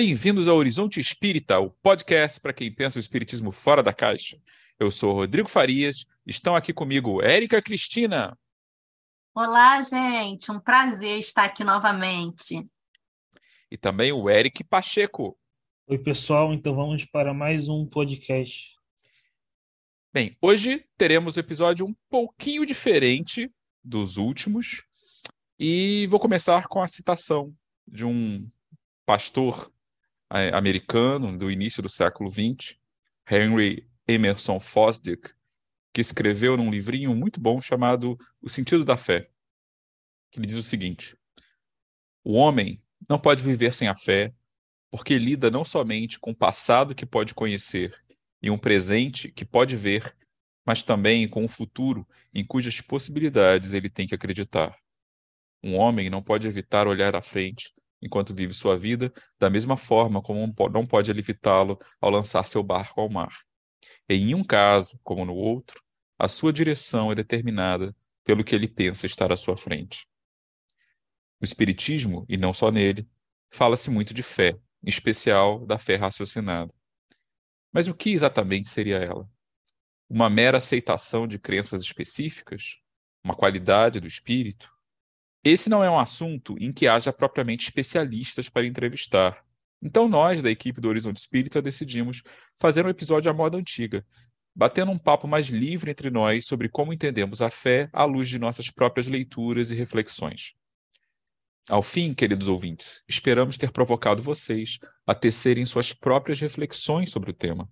[0.00, 4.40] Bem-vindos ao Horizonte Espírita, o podcast para quem pensa o espiritismo fora da caixa.
[4.78, 8.38] Eu sou Rodrigo Farias, estão aqui comigo Érica Cristina.
[9.34, 12.64] Olá, gente, um prazer estar aqui novamente.
[13.68, 15.36] E também o Eric Pacheco.
[15.88, 18.76] Oi, pessoal, então vamos para mais um podcast.
[20.14, 24.84] Bem, hoje teremos um episódio um pouquinho diferente dos últimos
[25.58, 27.52] e vou começar com a citação
[27.84, 28.48] de um
[29.04, 29.68] pastor
[30.30, 32.76] americano do início do século XX,
[33.30, 35.30] Henry Emerson Fosdick,
[35.92, 39.28] que escreveu num livrinho muito bom chamado O Sentido da Fé,
[40.30, 41.16] que ele diz o seguinte:
[42.22, 44.34] O homem não pode viver sem a fé,
[44.90, 47.94] porque lida não somente com o passado que pode conhecer
[48.42, 50.14] e um presente que pode ver,
[50.64, 54.76] mas também com o futuro em cujas possibilidades ele tem que acreditar.
[55.62, 60.22] Um homem não pode evitar olhar à frente enquanto vive sua vida, da mesma forma
[60.22, 63.32] como não pode evitá-lo ao lançar seu barco ao mar.
[64.08, 65.82] Em um caso, como no outro,
[66.18, 70.08] a sua direção é determinada pelo que ele pensa estar à sua frente.
[71.40, 73.08] No Espiritismo, e não só nele,
[73.50, 76.74] fala-se muito de fé, em especial da fé raciocinada.
[77.72, 79.30] Mas o que exatamente seria ela?
[80.08, 82.80] Uma mera aceitação de crenças específicas?
[83.22, 84.72] Uma qualidade do espírito?
[85.44, 89.44] Esse não é um assunto em que haja propriamente especialistas para entrevistar.
[89.80, 92.22] Então nós, da equipe do Horizonte Espírita, decidimos
[92.60, 94.04] fazer um episódio à moda antiga,
[94.54, 98.38] batendo um papo mais livre entre nós sobre como entendemos a fé à luz de
[98.38, 100.54] nossas próprias leituras e reflexões.
[101.70, 107.34] Ao fim, queridos ouvintes, esperamos ter provocado vocês a tecerem suas próprias reflexões sobre o
[107.34, 107.70] tema.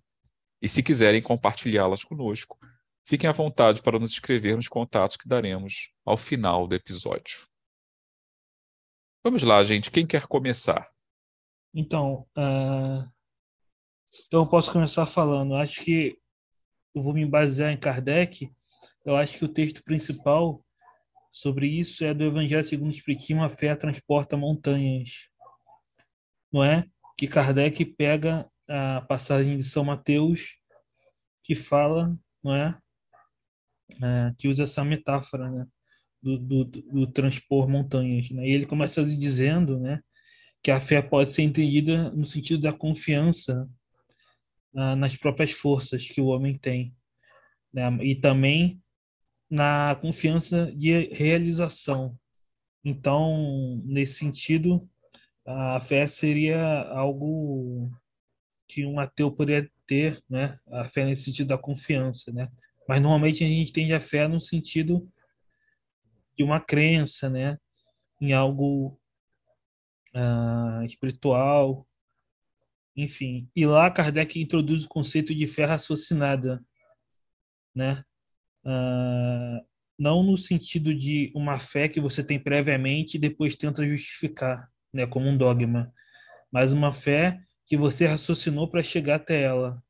[0.62, 2.58] E se quiserem compartilhá-las conosco,
[3.04, 7.55] fiquem à vontade para nos escrever nos contatos que daremos ao final do episódio.
[9.26, 9.90] Vamos lá, gente.
[9.90, 10.88] Quem quer começar?
[11.74, 13.04] Então, uh...
[14.24, 15.56] então eu posso começar falando.
[15.56, 16.16] Acho que
[16.94, 18.48] eu vou me basear em Kardec.
[19.04, 20.64] Eu acho que o texto principal
[21.32, 25.28] sobre isso é do Evangelho segundo o Espiritismo, a fé transporta montanhas.
[26.52, 26.88] Não é?
[27.18, 30.56] Que Kardec pega a passagem de São Mateus
[31.42, 32.78] que fala, não é?
[34.00, 35.66] é que usa essa metáfora, né?
[36.26, 38.30] Do, do, do, transpor montanhas.
[38.30, 38.48] Né?
[38.48, 40.00] E ele começa dizendo né,
[40.60, 43.68] que a fé pode ser entendida no sentido da confiança
[44.74, 46.92] ah, nas próprias forças que o homem tem.
[47.72, 47.96] Né?
[48.02, 48.82] E também
[49.48, 52.18] na confiança de realização.
[52.84, 54.88] Então, nesse sentido,
[55.44, 57.88] a fé seria algo
[58.68, 60.58] que um ateu poderia ter, né?
[60.72, 62.48] A fé nesse sentido da confiança, né?
[62.88, 65.08] Mas normalmente a gente tem a fé no sentido
[66.36, 67.58] de uma crença, né?
[68.20, 68.98] Em algo
[70.14, 71.86] uh, espiritual,
[72.96, 73.48] enfim.
[73.54, 76.64] E lá Kardec introduz o conceito de fé raciocinada,
[77.74, 78.02] né?
[78.64, 79.64] Uh,
[79.98, 85.06] não no sentido de uma fé que você tem previamente e depois tenta justificar, né,
[85.06, 85.92] como um dogma,
[86.52, 89.82] mas uma fé que você raciocinou para chegar até ela,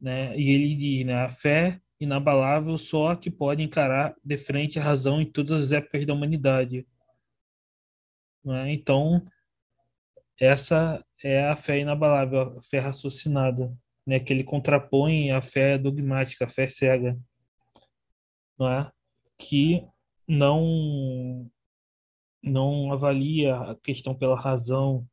[0.00, 0.36] né?
[0.36, 4.82] E ele diz, né, a fé inabalável só a que pode encarar de frente a
[4.82, 6.86] razão em todas as épocas da humanidade.
[8.44, 8.72] Né?
[8.72, 9.24] Então,
[10.38, 13.72] essa é a fé inabalável, a fé raciocinada,
[14.06, 14.18] né?
[14.18, 17.18] que ele contrapõe a fé dogmática, a fé cega
[18.58, 18.92] não é?
[19.38, 19.86] que
[20.26, 21.50] não
[22.42, 25.06] não avalia a questão pela razão,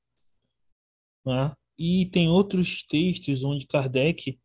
[1.23, 1.55] não é?
[1.77, 4.39] E tem outros textos onde Kardec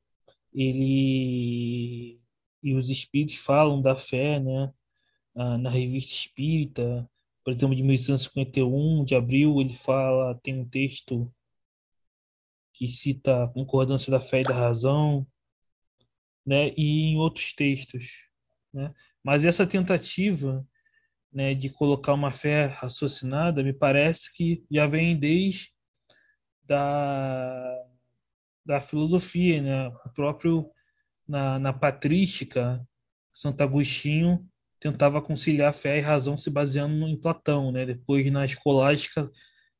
[0.53, 2.21] ele
[2.65, 4.73] e os espíritos falam da fé, né?
[5.37, 7.09] Ah, na revista Espírita,
[7.45, 11.31] por exemplo, de 1851, de abril, ele fala, tem um texto
[12.73, 15.27] que cita a concordância da fé e da razão,
[16.47, 16.71] né?
[16.77, 18.27] E em outros textos,
[18.73, 18.95] né?
[19.23, 20.67] Mas essa tentativa
[21.33, 25.71] né, de colocar uma fé raciocinada me parece que já vem desde
[26.63, 27.87] da,
[28.65, 29.89] da filosofia, né?
[29.89, 30.71] o próprio
[31.27, 32.87] na, na patrística,
[33.33, 34.47] Santo Agostinho
[34.79, 37.87] tentava conciliar fé e razão se baseando em Platão, né?
[37.87, 39.31] Depois na escolástica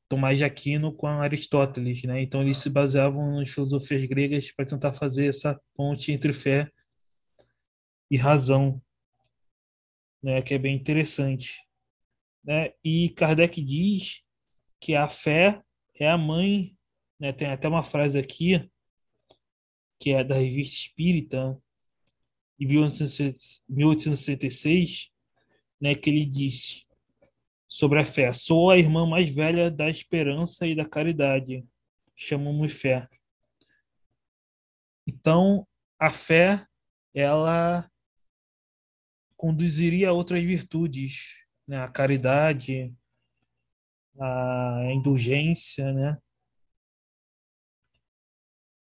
[0.09, 2.21] Tomás de Aquino com Aristóteles, né?
[2.21, 6.69] Então eles se baseavam nas filosofias gregas para tentar fazer essa ponte entre fé
[8.09, 8.81] e razão,
[10.21, 11.59] né, que é bem interessante.
[12.43, 12.71] Né?
[12.83, 14.21] E Kardec diz
[14.79, 15.61] que a fé
[15.99, 16.75] é a mãe,
[17.19, 18.69] né, tem até uma frase aqui,
[19.99, 21.59] que é da Revista Espírita,
[22.57, 25.09] de 1866,
[25.79, 26.85] né, que ele disse:
[27.67, 28.31] sobre a fé.
[28.31, 31.65] Sou a irmã mais velha da esperança e da caridade.
[32.15, 33.09] Chamamos fé.
[35.05, 35.67] Então,
[35.99, 36.65] a fé,
[37.13, 37.89] ela
[39.35, 41.35] conduziria a outras virtudes,
[41.67, 41.79] né?
[41.79, 42.95] a caridade,
[44.19, 46.17] a indulgência, né?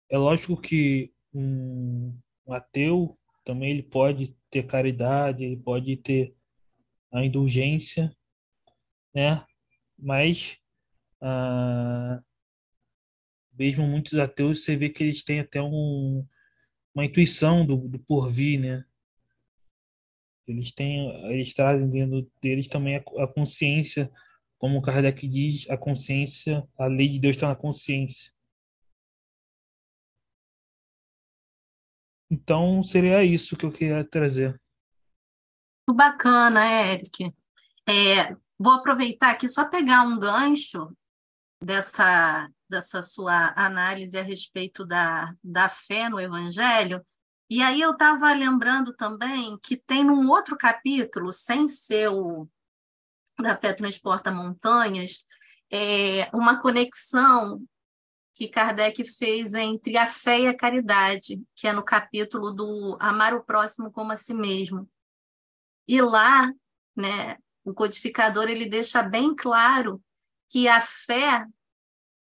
[0.09, 6.35] É lógico que um, um ateu também ele pode ter caridade, ele pode ter
[7.11, 8.15] a indulgência,
[9.13, 9.45] né?
[9.97, 10.57] Mas
[11.21, 12.21] ah,
[13.57, 16.25] mesmo muitos ateus você vê que eles têm até um,
[16.93, 18.85] uma intuição do, do porvir, né?
[20.47, 24.11] Eles têm, eles trazem dentro deles também a, a consciência,
[24.57, 28.31] como Kardec diz, a consciência, a lei de Deus está na consciência.
[32.29, 34.59] Então seria isso que eu queria trazer.
[35.89, 37.33] Bacana, Eric.
[37.87, 40.95] É, vou aproveitar aqui só pegar um gancho
[41.61, 47.03] dessa, dessa sua análise a respeito da, da fé no Evangelho
[47.49, 52.47] e aí eu estava lembrando também que tem num outro capítulo, sem ser o
[53.39, 55.25] da Fé Transporta Montanhas,
[55.71, 57.65] é, uma conexão
[58.33, 63.33] que Kardec fez entre a fé e a caridade, que é no capítulo do Amar
[63.33, 64.89] o Próximo como a si mesmo.
[65.87, 66.51] E lá,
[66.95, 70.01] né, o codificador ele deixa bem claro
[70.49, 71.45] que a fé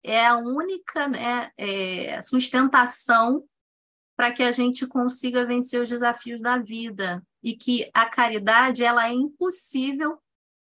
[0.03, 3.45] é a única né, é, sustentação
[4.17, 9.09] para que a gente consiga vencer os desafios da vida e que a caridade ela
[9.09, 10.21] é impossível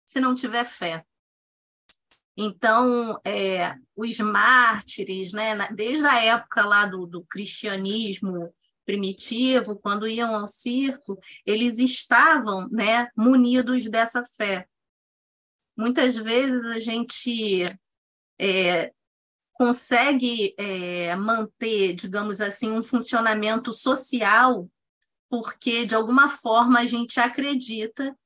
[0.05, 1.05] se não tiver fé.
[2.43, 8.51] Então, é, os mártires, né, desde a época lá do, do cristianismo
[8.87, 14.67] primitivo, quando iam ao circo, eles estavam né, munidos dessa fé.
[15.77, 17.79] Muitas vezes a gente
[18.41, 18.91] é,
[19.53, 24.67] consegue é, manter, digamos assim, um funcionamento social,
[25.29, 28.17] porque de alguma forma a gente acredita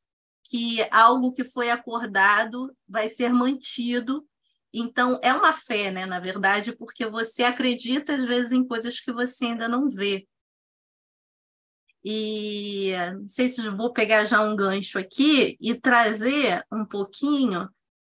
[0.44, 4.26] que algo que foi acordado vai ser mantido.
[4.73, 9.12] Então, é uma fé, né, na verdade, porque você acredita, às vezes, em coisas que
[9.12, 10.29] você ainda não vê.
[12.05, 17.69] E não sei se vou pegar já um gancho aqui e trazer um pouquinho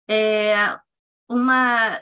[0.08, 0.78] é,
[1.28, 2.00] uma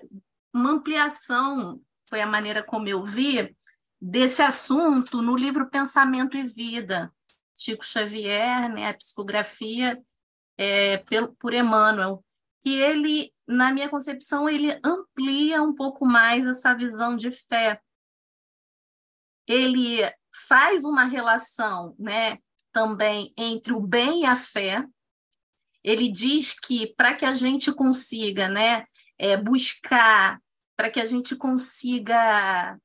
[0.52, 3.54] uma ampliação, foi a maneira como eu vi,
[4.00, 7.12] desse assunto no livro Pensamento e Vida,
[7.54, 10.00] Chico Xavier, né, a psicografia
[10.60, 12.22] é, pelo, por Emmanuel,
[12.62, 17.80] que ele, na minha concepção, ele amplia um pouco mais essa visão de fé.
[19.48, 20.00] Ele
[20.46, 22.36] faz uma relação né,
[22.70, 24.86] também entre o bem e a fé.
[25.82, 28.84] Ele diz que para que a gente consiga né,
[29.18, 30.38] é, buscar
[30.76, 32.78] para que a gente consiga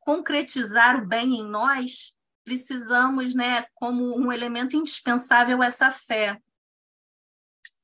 [0.00, 2.17] concretizar o bem em nós,
[2.48, 6.40] precisamos, né, como um elemento indispensável essa fé,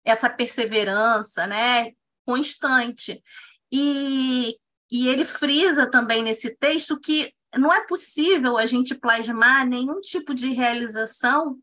[0.03, 1.93] essa perseverança, né,
[2.25, 3.23] constante.
[3.71, 4.59] E,
[4.91, 10.33] e ele frisa também nesse texto que não é possível a gente plasmar nenhum tipo
[10.35, 11.59] de realização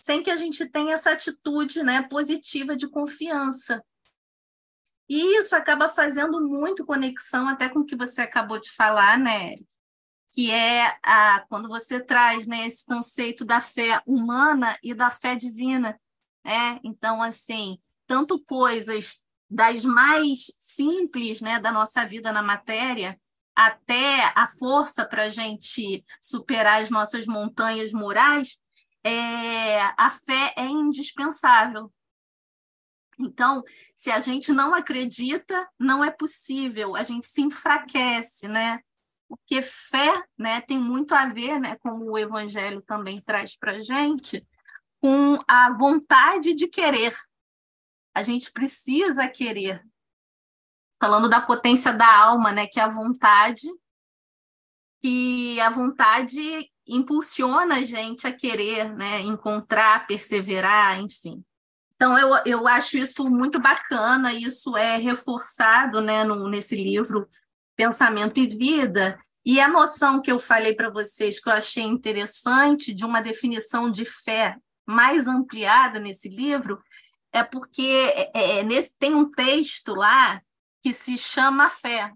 [0.00, 3.84] sem que a gente tenha essa atitude, né, positiva de confiança.
[5.06, 9.52] E isso acaba fazendo muito conexão até com o que você acabou de falar, né?
[10.34, 15.36] Que é a, quando você traz né, esse conceito da fé humana e da fé
[15.36, 16.00] divina.
[16.44, 16.80] Né?
[16.82, 23.20] Então, assim, tanto coisas das mais simples né, da nossa vida na matéria,
[23.54, 28.58] até a força para a gente superar as nossas montanhas morais,
[29.04, 31.92] é, a fé é indispensável.
[33.18, 33.62] Então,
[33.94, 38.80] se a gente não acredita, não é possível, a gente se enfraquece, né?
[39.32, 43.82] Porque fé né, tem muito a ver, né, como o Evangelho também traz para a
[43.82, 44.46] gente,
[45.00, 47.16] com a vontade de querer.
[48.14, 49.82] A gente precisa querer.
[51.00, 53.66] Falando da potência da alma, né, que é a vontade,
[55.00, 61.42] que a vontade impulsiona a gente a querer, né, encontrar, perseverar, enfim.
[61.94, 67.26] Então, eu, eu acho isso muito bacana, isso é reforçado né, no, nesse livro
[67.82, 69.18] Pensamento e Vida.
[69.44, 73.90] E a noção que eu falei para vocês, que eu achei interessante, de uma definição
[73.90, 76.80] de fé mais ampliada nesse livro,
[77.32, 77.82] é porque
[78.34, 80.40] é, é, nesse, tem um texto lá
[80.80, 82.12] que se chama Fé.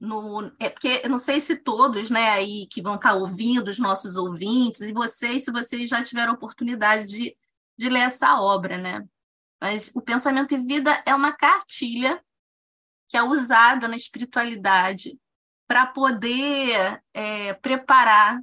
[0.00, 3.78] No, é porque eu não sei se todos né, aí que vão estar ouvindo, os
[3.78, 7.36] nossos ouvintes, e vocês, se vocês já tiveram oportunidade de
[7.76, 9.04] de ler essa obra, né?
[9.60, 12.22] Mas o pensamento e vida é uma cartilha
[13.12, 15.20] que é usada na espiritualidade
[15.68, 18.42] para poder é, preparar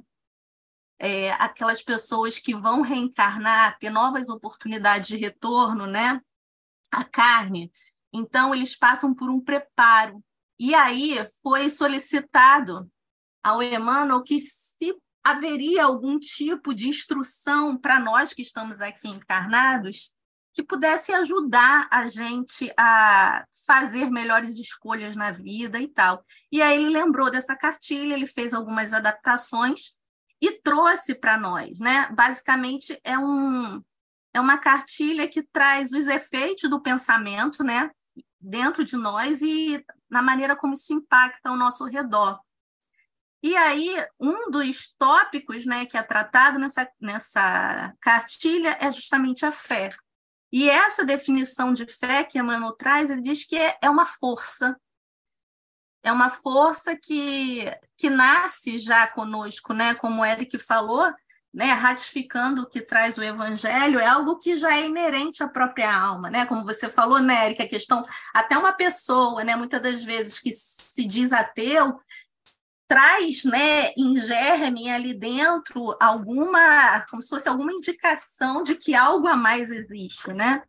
[0.96, 6.20] é, aquelas pessoas que vão reencarnar, ter novas oportunidades de retorno, né?
[6.88, 7.68] A carne.
[8.12, 10.22] Então, eles passam por um preparo.
[10.56, 12.88] E aí foi solicitado
[13.42, 20.14] ao Emmanuel que se haveria algum tipo de instrução para nós que estamos aqui encarnados
[20.52, 26.24] que pudesse ajudar a gente a fazer melhores escolhas na vida e tal.
[26.50, 29.98] E aí ele lembrou dessa cartilha, ele fez algumas adaptações
[30.40, 32.08] e trouxe para nós, né?
[32.12, 33.82] Basicamente é um
[34.32, 37.90] é uma cartilha que traz os efeitos do pensamento, né,
[38.40, 42.38] dentro de nós e na maneira como isso impacta ao nosso redor.
[43.42, 49.50] E aí, um dos tópicos né, que é tratado nessa, nessa cartilha é justamente a
[49.50, 49.90] fé.
[50.52, 54.76] E essa definição de fé que Emmanuel traz, ele diz que é, é uma força,
[56.02, 57.64] é uma força que,
[57.96, 59.94] que nasce já conosco, né?
[59.94, 61.12] Como o Eric falou,
[61.52, 61.72] né?
[61.72, 66.30] ratificando o que traz o evangelho, é algo que já é inerente à própria alma,
[66.30, 66.46] né?
[66.46, 68.02] Como você falou, né, Eric, a questão,
[68.34, 72.00] até uma pessoa, né, muitas das vezes que se diz ateu,
[72.90, 79.28] traz, né, em germe ali dentro alguma, como se fosse alguma indicação de que algo
[79.28, 80.60] a mais existe, né?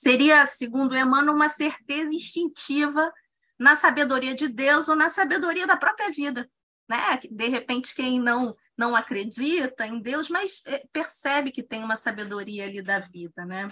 [0.00, 3.12] Seria, segundo Emmanuel, uma certeza instintiva
[3.58, 6.50] na sabedoria de Deus ou na sabedoria da própria vida.
[6.88, 6.96] Né?
[7.30, 12.64] De repente, quem não não acredita em Deus, mas eh, percebe que tem uma sabedoria
[12.64, 13.68] ali da vida, né?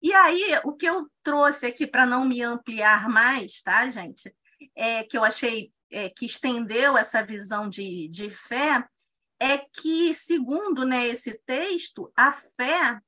[0.00, 4.34] E aí, o que eu trouxe aqui para não me ampliar mais, tá, gente?
[4.74, 8.84] É que eu achei é, que estendeu essa visão de, de fé,
[9.38, 13.00] é que, segundo né, esse texto, a fé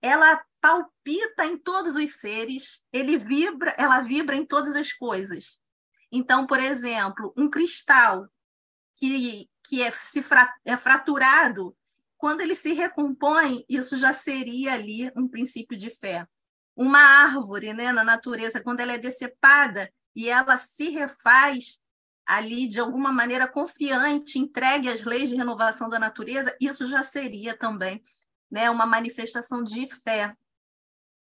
[0.00, 5.60] ela palpita em todos os seres, ele vibra, ela vibra em todas as coisas.
[6.10, 8.26] Então, por exemplo, um cristal
[8.96, 11.76] que, que é, se fra, é fraturado,
[12.16, 16.26] quando ele se recompõe, isso já seria ali um princípio de fé.
[16.74, 21.80] Uma árvore né, na natureza, quando ela é decepada e ela se refaz
[22.30, 27.58] ali de alguma maneira confiante, entregue às leis de renovação da natureza, isso já seria
[27.58, 28.00] também
[28.48, 30.36] né, uma manifestação de fé.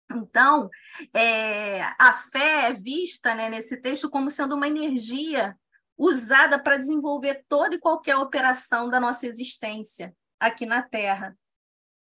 [0.09, 0.69] Então,
[1.13, 5.57] é, a fé é vista né, nesse texto como sendo uma energia
[5.97, 11.37] usada para desenvolver toda e qualquer operação da nossa existência aqui na Terra.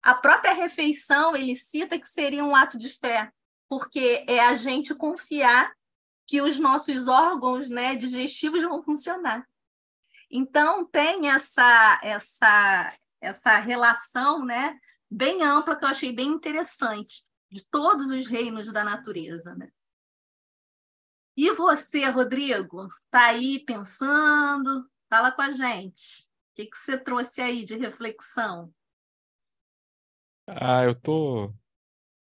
[0.03, 3.31] A própria refeição, ele cita que seria um ato de fé,
[3.69, 5.73] porque é a gente confiar
[6.29, 9.49] que os nossos órgãos né, digestivos vão funcionar.
[10.31, 14.79] Então, tem essa, essa, essa relação né,
[15.11, 19.55] bem ampla que eu achei bem interessante de todos os reinos da natureza.
[19.55, 19.71] Né?
[21.35, 24.87] E você, Rodrigo, está aí pensando?
[25.09, 26.27] Fala com a gente.
[26.27, 28.71] O que, que você trouxe aí de reflexão?
[30.47, 31.55] Ah, eu tô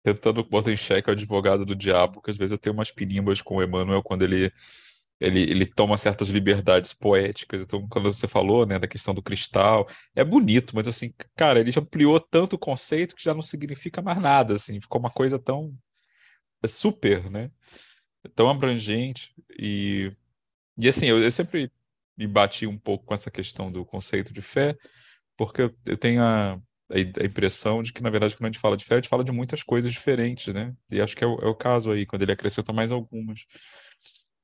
[0.04, 3.40] tentando botar em xeque o advogado do diabo, porque às vezes eu tenho umas pinimbas
[3.40, 4.52] com o Emmanuel quando ele,
[5.18, 7.64] ele, ele toma certas liberdades poéticas.
[7.64, 11.72] Então, quando você falou, né, da questão do cristal, é bonito, mas assim, cara, ele
[11.76, 15.74] ampliou tanto o conceito que já não significa mais nada, assim, ficou uma coisa tão
[16.62, 17.50] é super, né?
[18.34, 20.12] Tão abrangente e
[20.78, 21.70] e assim, eu, eu sempre
[22.16, 24.76] me bati um pouco com essa questão do conceito de fé,
[25.36, 28.76] porque eu, eu tenho a a impressão de que, na verdade, quando a gente fala
[28.76, 30.74] de fé, a gente fala de muitas coisas diferentes, né?
[30.92, 33.46] E acho que é o, é o caso aí, quando ele acrescenta mais algumas.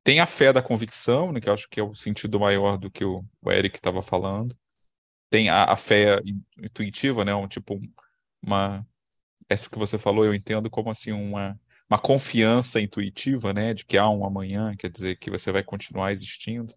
[0.03, 2.91] Tem a fé da convicção, né, que eu acho que é o sentido maior do
[2.91, 4.57] que o, o Eric estava falando.
[5.31, 6.21] Tem a, a, fé
[6.59, 7.35] intuitiva, né?
[7.35, 7.81] Um tipo
[8.43, 8.87] uma
[9.49, 11.59] é isso que você falou, eu entendo como assim uma
[11.91, 16.13] uma confiança intuitiva, né, de que há um amanhã, quer dizer que você vai continuar
[16.13, 16.73] existindo.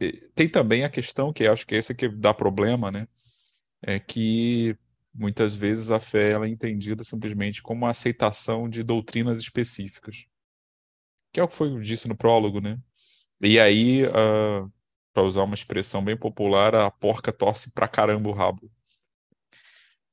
[0.00, 3.06] E tem também a questão que acho que esse que dá problema, né,
[3.80, 4.76] é que
[5.14, 10.26] muitas vezes a fé ela é entendida simplesmente como a aceitação de doutrinas específicas,
[11.32, 12.78] que é o que foi disse no prólogo, né?
[13.40, 14.70] E aí, uh,
[15.12, 18.70] para usar uma expressão bem popular, a porca torce pra caramba o rabo,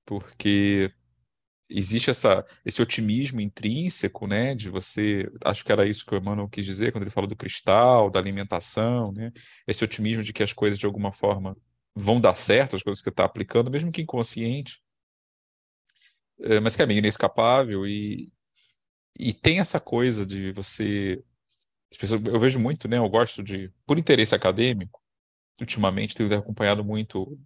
[0.06, 0.92] porque
[1.70, 6.48] existe essa, esse otimismo intrínseco, né, de você, acho que era isso que o Emmanuel
[6.48, 9.32] quis dizer quando ele falou do cristal, da alimentação, né,
[9.68, 11.58] esse otimismo de que as coisas de alguma forma
[11.96, 14.82] vão dar certo, as coisas que está aplicando, mesmo que inconsciente,
[16.62, 18.32] mas que é meio inescapável e,
[19.18, 21.24] e tem essa coisa de você.
[22.32, 22.98] Eu vejo muito, né?
[22.98, 23.72] Eu gosto de.
[23.86, 25.02] Por interesse acadêmico,
[25.60, 27.40] ultimamente tenho acompanhado muito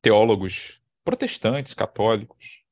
[0.00, 2.62] teólogos protestantes, católicos,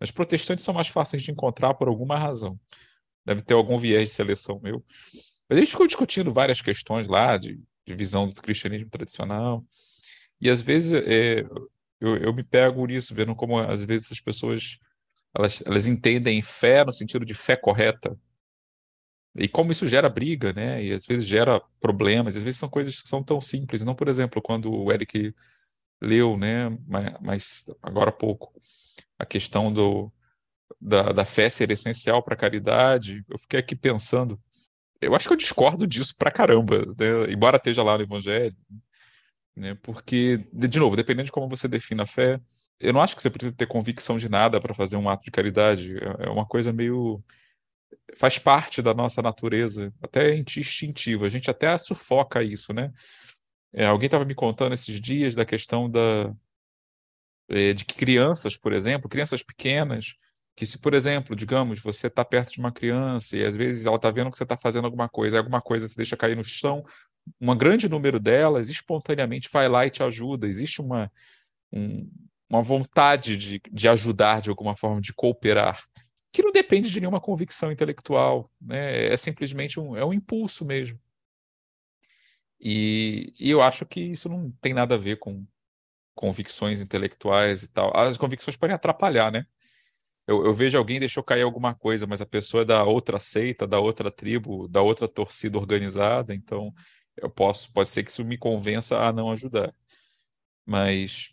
[0.00, 2.58] Mas protestantes são mais fáceis de encontrar por alguma razão.
[3.24, 4.84] Deve ter algum viés de seleção meu.
[5.48, 9.64] Mas gente ficou discutindo várias questões lá de, de visão do cristianismo tradicional.
[10.40, 11.40] E às vezes é,
[12.00, 14.78] eu, eu me pego nisso, vendo como às vezes as pessoas
[15.36, 18.18] elas, elas entendem fé no sentido de fé correta.
[19.36, 20.82] E como isso gera briga, né?
[20.82, 23.84] E às vezes gera problemas, às vezes são coisas que são tão simples.
[23.84, 25.34] Não, por exemplo, quando o Eric
[26.00, 26.70] leu, né,
[27.20, 28.52] mas agora há pouco,
[29.18, 30.12] a questão do,
[30.80, 34.40] da, da fé ser essencial para a caridade, eu fiquei aqui pensando,
[35.00, 37.32] eu acho que eu discordo disso pra caramba, né?
[37.32, 38.56] embora esteja lá no Evangelho,
[39.56, 39.74] né?
[39.82, 42.40] porque, de novo, dependendo de como você define a fé,
[42.80, 45.30] eu não acho que você precisa ter convicção de nada para fazer um ato de
[45.30, 47.22] caridade, é, é uma coisa meio
[48.16, 51.26] faz parte da nossa natureza, até instintiva.
[51.26, 52.92] A gente até sufoca isso, né?
[53.72, 56.34] É, alguém estava me contando esses dias da questão da,
[57.48, 60.14] é, de que crianças, por exemplo, crianças pequenas,
[60.56, 63.96] que se, por exemplo, digamos, você está perto de uma criança e às vezes ela
[63.96, 66.84] está vendo que você está fazendo alguma coisa, alguma coisa se deixa cair no chão,
[67.40, 70.48] um grande número delas espontaneamente vai lá e te ajuda.
[70.48, 71.12] Existe uma,
[71.72, 72.10] um,
[72.48, 75.78] uma vontade de, de ajudar de alguma forma, de cooperar
[76.32, 79.06] que não depende de nenhuma convicção intelectual, né?
[79.06, 80.98] É simplesmente um, é um impulso mesmo.
[82.60, 85.46] E, e, eu acho que isso não tem nada a ver com
[86.14, 87.96] convicções intelectuais e tal.
[87.96, 89.46] As convicções podem atrapalhar, né?
[90.26, 93.66] Eu, eu, vejo alguém deixou cair alguma coisa, mas a pessoa é da outra seita,
[93.66, 96.72] da outra tribo, da outra torcida organizada, então
[97.16, 99.74] eu posso, pode ser que isso me convença a não ajudar.
[100.66, 101.30] Mas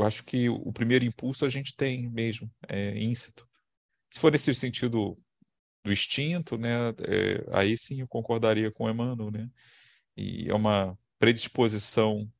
[0.00, 3.46] eu acho que o primeiro impulso a gente tem mesmo, é íncito.
[4.10, 5.16] Se for nesse sentido
[5.84, 9.50] do instinto, né, é, aí sim eu concordaria com Emmanuel, né?
[10.16, 12.30] E é uma predisposição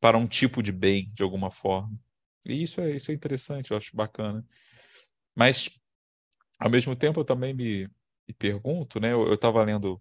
[0.00, 1.98] para um tipo de bem, de alguma forma.
[2.44, 4.46] E isso é, isso é interessante, eu acho bacana.
[5.34, 5.70] Mas,
[6.60, 7.88] ao mesmo tempo, eu também me,
[8.28, 9.12] me pergunto, né?
[9.12, 10.00] Eu estava lendo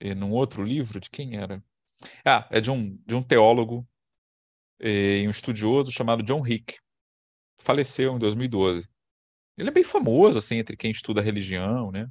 [0.00, 1.62] eh, num outro livro, de quem era?
[2.24, 3.86] Ah, é de um, de um teólogo
[4.80, 6.76] e um estudioso chamado John Hick.
[7.60, 8.88] Faleceu em 2012.
[9.58, 12.08] Ele é bem famoso, assim, entre quem estuda religião, né?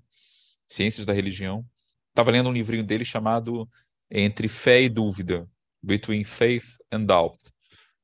[0.68, 1.64] Ciências da religião.
[2.10, 3.70] Estava lendo um livrinho dele chamado
[4.10, 5.48] Entre Fé e Dúvida,
[5.82, 7.38] Between Faith and Doubt.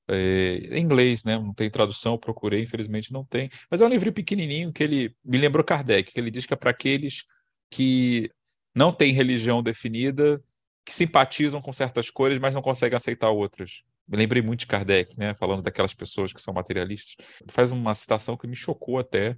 [0.08, 1.38] É, em inglês, né?
[1.38, 3.50] Não tem tradução, eu procurei, infelizmente não tem.
[3.70, 6.58] Mas é um livro pequenininho que ele me lembrou Kardec, que ele diz que é
[6.58, 7.26] para aqueles
[7.70, 8.30] que
[8.76, 10.42] não têm religião definida,
[10.86, 13.84] que simpatizam com certas cores, mas não conseguem aceitar outras.
[14.08, 15.34] Me lembrei muito de Kardec, né?
[15.34, 17.16] Falando daquelas pessoas que são materialistas.
[17.50, 19.38] Faz uma citação que me chocou até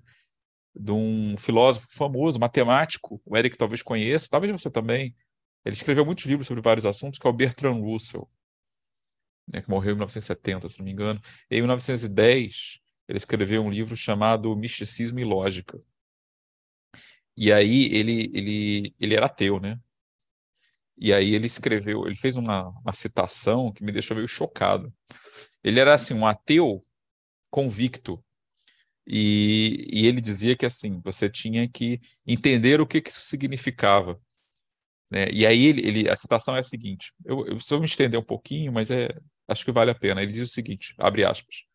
[0.75, 5.15] de um filósofo famoso, matemático, o Eric talvez conheça, talvez você também.
[5.63, 8.29] Ele escreveu muitos livros sobre vários assuntos, que é o Bertrand Russell,
[9.53, 11.21] né, que morreu em 1970, se não me engano.
[11.49, 15.79] E em 1910, ele escreveu um livro chamado Misticismo e Lógica.
[17.35, 19.79] E aí ele, ele, ele era ateu, né?
[21.03, 24.89] E aí ele escreveu, ele fez uma, uma citação que me deixou meio chocado.
[25.61, 26.81] Ele era assim um ateu
[27.51, 28.23] convicto
[29.05, 34.17] e, e, ele dizia que assim você tinha que entender o que, que isso significava.
[35.11, 35.27] Né?
[35.29, 38.71] E aí ele, ele, a citação é a seguinte: eu, eu me estender um pouquinho,
[38.71, 39.09] mas é,
[39.45, 40.23] acho que vale a pena.
[40.23, 41.65] Ele diz o seguinte: abre aspas.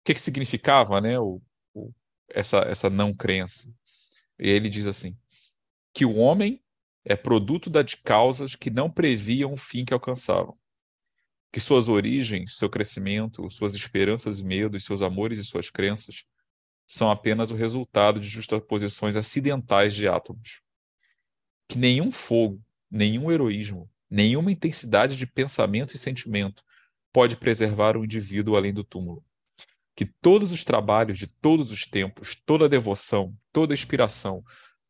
[0.00, 1.40] O que, que significava, né, o,
[1.72, 1.92] o,
[2.28, 3.68] essa, essa não crença?
[4.36, 5.16] E ele diz assim:
[5.94, 6.60] que o homem
[7.08, 10.58] é produto da de causas que não previam o fim que alcançavam.
[11.52, 16.24] Que suas origens, seu crescimento, suas esperanças e medos, seus amores e suas crenças
[16.84, 20.60] são apenas o resultado de justaposições acidentais de átomos.
[21.68, 26.64] Que nenhum fogo, nenhum heroísmo, nenhuma intensidade de pensamento e sentimento
[27.12, 29.24] pode preservar o indivíduo além do túmulo.
[29.94, 34.44] Que todos os trabalhos de todos os tempos, toda devoção, toda inspiração,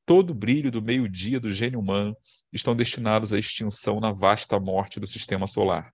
[0.07, 2.17] todo o brilho do meio-dia do gênio humano
[2.53, 5.93] estão destinados à extinção na vasta morte do sistema solar,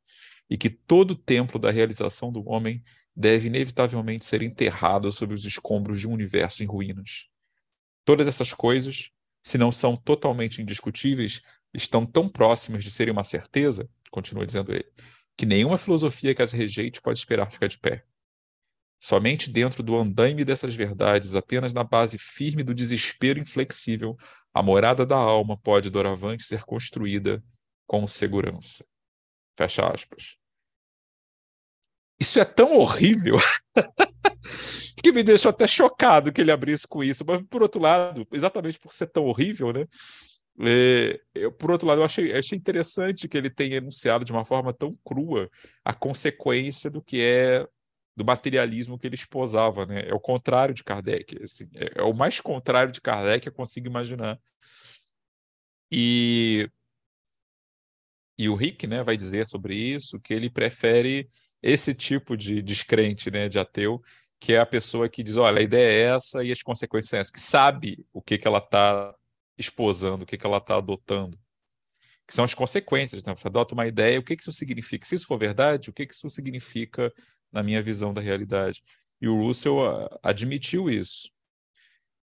[0.48, 2.82] e que todo o templo da realização do homem
[3.16, 7.28] deve inevitavelmente ser enterrado sob os escombros de um universo em ruínas.
[8.04, 9.10] Todas essas coisas,
[9.42, 11.40] se não são totalmente indiscutíveis,
[11.72, 14.84] estão tão próximas de serem uma certeza, continua dizendo ele,
[15.36, 18.04] que nenhuma filosofia que as rejeite pode esperar ficar de pé.
[19.04, 24.16] Somente dentro do andaime dessas verdades, apenas na base firme do desespero inflexível,
[24.54, 27.42] a morada da alma pode doravante ser construída
[27.84, 28.86] com segurança.
[29.58, 30.36] Fecha aspas.
[32.20, 33.34] Isso é tão horrível
[35.02, 37.24] que me deixou até chocado que ele abrisse com isso.
[37.26, 39.84] Mas, por outro lado, exatamente por ser tão horrível, né?
[40.60, 44.44] É, eu, por outro lado, eu achei, achei interessante que ele tenha enunciado de uma
[44.44, 45.50] forma tão crua
[45.84, 47.66] a consequência do que é
[48.16, 50.02] do materialismo que ele esposava, né?
[50.08, 53.52] É o contrário de Kardec, assim, é, é o mais contrário de Kardec que eu
[53.52, 54.38] consigo imaginar.
[55.90, 56.68] E
[58.38, 61.28] e o Rick, né, vai dizer sobre isso que ele prefere
[61.62, 64.02] esse tipo de descrente, né, de ateu,
[64.40, 67.18] que é a pessoa que diz, olha, a ideia é essa e as consequências são
[67.20, 69.14] essas, que sabe o que que ela está
[69.56, 71.38] esposando, o que que ela está adotando,
[72.26, 73.36] que são as consequências, né?
[73.36, 75.06] Você adota uma ideia, o que que isso significa?
[75.06, 77.12] Se isso for verdade, o que que isso significa
[77.52, 78.82] na minha visão da realidade?
[79.20, 81.30] E o Russell ah, admitiu isso.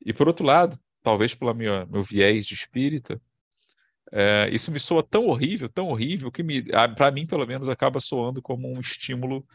[0.05, 3.21] E por outro lado, talvez pelo meu viés de espírita,
[4.11, 6.43] é, isso me soa tão horrível, tão horrível, que
[6.95, 9.45] para mim, pelo menos, acaba soando como um estímulo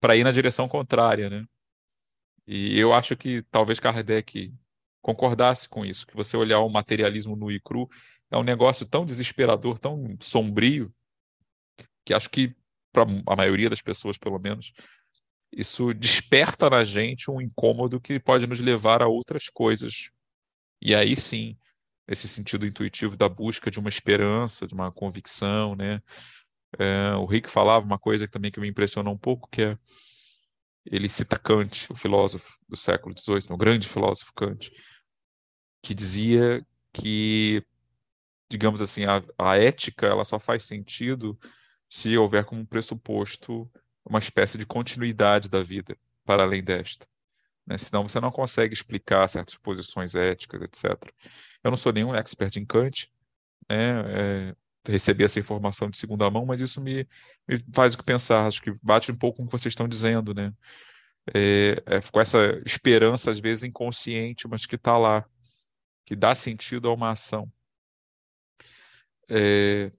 [0.00, 1.44] para ir na direção contrária, né?
[2.46, 4.52] E eu acho que talvez Kardec
[5.02, 7.88] concordasse com isso, que você olhar o materialismo nu e cru
[8.30, 10.92] é um negócio tão desesperador, tão sombrio,
[12.04, 12.54] que acho que
[12.92, 14.72] para a maioria das pessoas, pelo menos,
[15.52, 20.10] isso desperta na gente um incômodo que pode nos levar a outras coisas.
[20.80, 21.56] E aí sim,
[22.06, 26.00] esse sentido intuitivo da busca de uma esperança, de uma convicção, né?
[26.78, 29.78] É, o Rick falava uma coisa que também que me impressionou um pouco, que é
[30.86, 34.70] ele cita Kant, o filósofo do século XVIII, o grande filósofo Kant,
[35.82, 37.64] que dizia que,
[38.50, 41.38] digamos assim, a, a ética ela só faz sentido
[41.88, 43.70] se houver como pressuposto
[44.10, 47.06] uma espécie de continuidade da vida para além desta.
[47.66, 47.78] Né?
[47.78, 51.10] Senão você não consegue explicar certas posições éticas, etc.
[51.62, 53.10] Eu não sou nenhum expert em Kant,
[53.68, 54.48] né?
[54.48, 54.56] É,
[54.88, 57.06] recebi essa informação de segunda mão, mas isso me,
[57.46, 59.86] me faz o que pensar, acho que bate um pouco com o que vocês estão
[59.86, 60.52] dizendo, né?
[61.32, 65.24] É, é, com essa esperança, às vezes inconsciente, mas que está lá,
[66.04, 67.50] que dá sentido a uma ação.
[69.30, 69.92] É,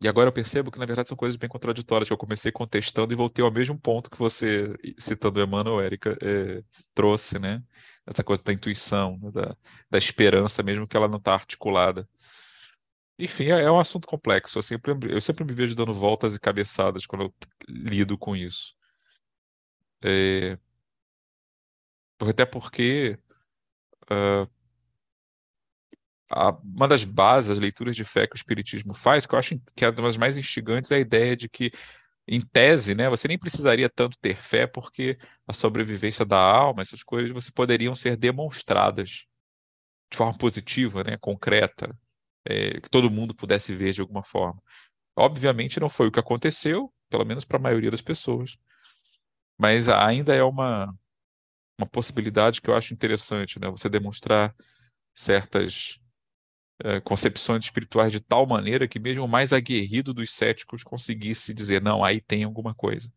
[0.00, 3.12] e agora eu percebo que, na verdade, são coisas bem contraditórias, que eu comecei contestando
[3.12, 6.62] e voltei ao mesmo ponto que você, citando Emmanuel, Érica, é,
[6.94, 7.62] trouxe, né?
[8.06, 9.30] Essa coisa da intuição, né?
[9.32, 9.56] da,
[9.90, 12.08] da esperança, mesmo que ela não está articulada.
[13.18, 14.58] Enfim, é, é, um assunto complexo.
[14.58, 17.34] Eu sempre, eu sempre me vejo dando voltas e cabeçadas quando eu
[17.68, 18.74] lido com isso.
[20.02, 20.56] É,
[22.20, 23.18] até porque
[24.10, 24.48] uh,
[26.30, 29.58] a, uma das bases, as leituras de fé que o Espiritismo faz, que eu acho
[29.74, 31.70] que é uma das mais instigantes, é a ideia de que,
[32.26, 37.02] em tese, né, você nem precisaria tanto ter fé, porque a sobrevivência da alma, essas
[37.02, 39.26] coisas, você poderiam ser demonstradas
[40.10, 41.96] de forma positiva, né, concreta,
[42.44, 44.62] é, que todo mundo pudesse ver de alguma forma.
[45.16, 48.56] Obviamente não foi o que aconteceu, pelo menos para a maioria das pessoas,
[49.58, 50.94] mas ainda é uma,
[51.78, 54.54] uma possibilidade que eu acho interessante, né, você demonstrar
[55.14, 55.98] certas
[56.84, 61.82] é, concepções espirituais de tal maneira que mesmo o mais aguerrido dos céticos conseguisse dizer,
[61.82, 63.12] não, aí tem alguma coisa.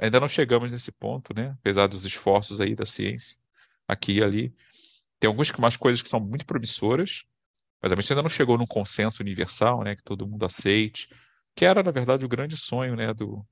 [0.00, 1.56] Ainda não chegamos nesse ponto, né?
[1.60, 3.38] Apesar dos esforços aí da ciência,
[3.86, 4.54] aqui e ali.
[5.18, 7.24] Tem algumas coisas que são muito promissoras,
[7.82, 9.96] mas a gente ainda não chegou num consenso universal, né?
[9.96, 11.08] Que todo mundo aceite,
[11.54, 13.12] que era, na verdade, o grande sonho, né?
[13.12, 13.44] Do,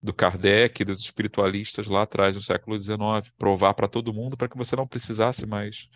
[0.00, 2.98] do Kardec, dos espiritualistas lá atrás, no século XIX,
[3.36, 5.88] provar para todo mundo para que você não precisasse mais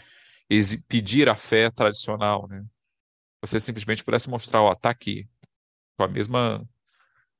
[0.88, 2.64] pedir a fé tradicional, né?
[3.40, 5.28] Você simplesmente pudesse mostrar, ó, tá aqui,
[5.96, 6.66] com a mesma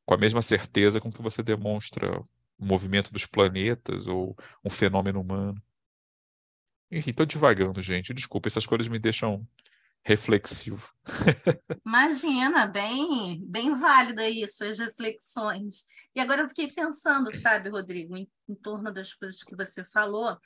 [0.05, 2.19] com a mesma certeza com que você demonstra
[2.59, 5.63] o movimento dos planetas ou um fenômeno humano.
[6.91, 8.15] Enfim, tô devagando, gente.
[8.15, 9.47] Desculpa, essas coisas me deixam
[10.03, 10.91] reflexivo.
[11.85, 15.87] Imagina, bem, bem válida isso, as reflexões.
[16.15, 20.39] E agora eu fiquei pensando, sabe, Rodrigo, em, em torno das coisas que você falou,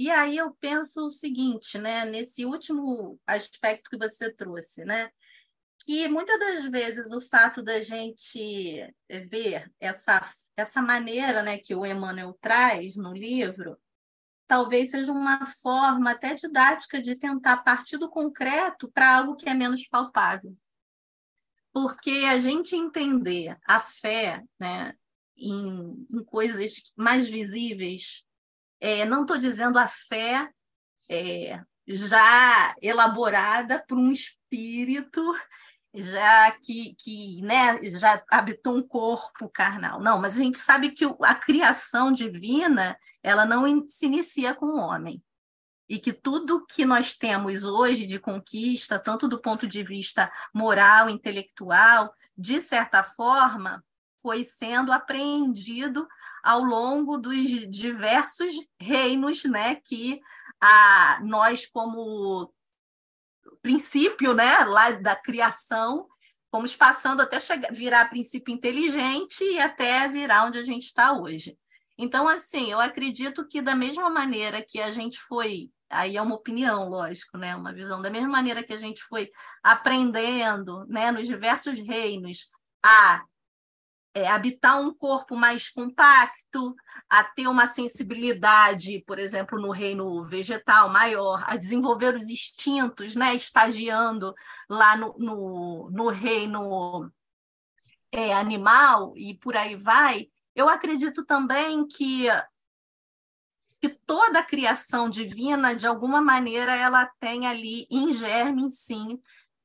[0.00, 5.10] e aí eu penso o seguinte, né, nesse último aspecto que você trouxe, né,
[5.78, 8.94] que muitas das vezes o fato da gente
[9.28, 13.78] ver essa, essa maneira né, que o Emmanuel traz no livro,
[14.46, 19.54] talvez seja uma forma até didática de tentar partir do concreto para algo que é
[19.54, 20.56] menos palpável.
[21.74, 24.94] Porque a gente entender a fé né,
[25.36, 28.24] em, em coisas mais visíveis
[28.80, 30.50] é, não estou dizendo a fé
[31.08, 35.22] é, já elaborada por um espírito
[35.92, 40.00] já que, que né, já habitou um corpo carnal.
[40.00, 44.78] Não, mas a gente sabe que a criação divina ela não se inicia com o
[44.78, 45.22] homem.
[45.88, 51.10] E que tudo que nós temos hoje de conquista, tanto do ponto de vista moral,
[51.10, 53.84] intelectual, de certa forma,
[54.22, 56.06] foi sendo apreendido
[56.42, 60.20] ao longo dos diversos reinos né, que
[60.60, 62.52] a, nós, como
[63.62, 66.06] princípio né, lá da criação,
[66.50, 71.56] fomos passando até chegar, virar princípio inteligente e até virar onde a gente está hoje.
[71.96, 76.34] Então, assim, eu acredito que da mesma maneira que a gente foi, aí é uma
[76.34, 77.54] opinião, lógico, né?
[77.54, 79.30] Uma visão, da mesma maneira que a gente foi
[79.62, 82.50] aprendendo, né, nos diversos reinos,
[82.82, 83.22] a
[84.14, 86.74] é, habitar um corpo mais compacto,
[87.08, 93.34] a ter uma sensibilidade, por exemplo, no reino vegetal maior, a desenvolver os instintos, né,
[93.34, 94.34] estagiando
[94.68, 97.10] lá no, no, no reino
[98.12, 102.26] é, animal e por aí vai, eu acredito também que
[103.80, 109.18] que toda a criação divina, de alguma maneira, ela tem ali em germe, sim,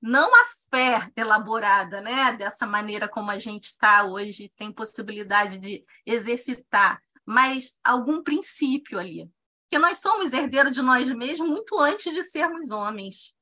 [0.06, 5.84] não a fé elaborada, né, dessa maneira como a gente está hoje, tem possibilidade de
[6.06, 9.32] exercitar, mas algum princípio ali.
[9.68, 13.36] Que nós somos herdeiros de nós mesmos muito antes de sermos homens,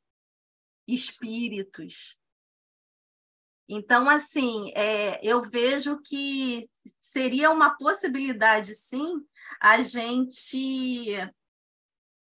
[0.88, 2.18] espíritos,
[3.68, 9.26] então, assim, é, eu vejo que seria uma possibilidade, sim,
[9.60, 11.14] a gente,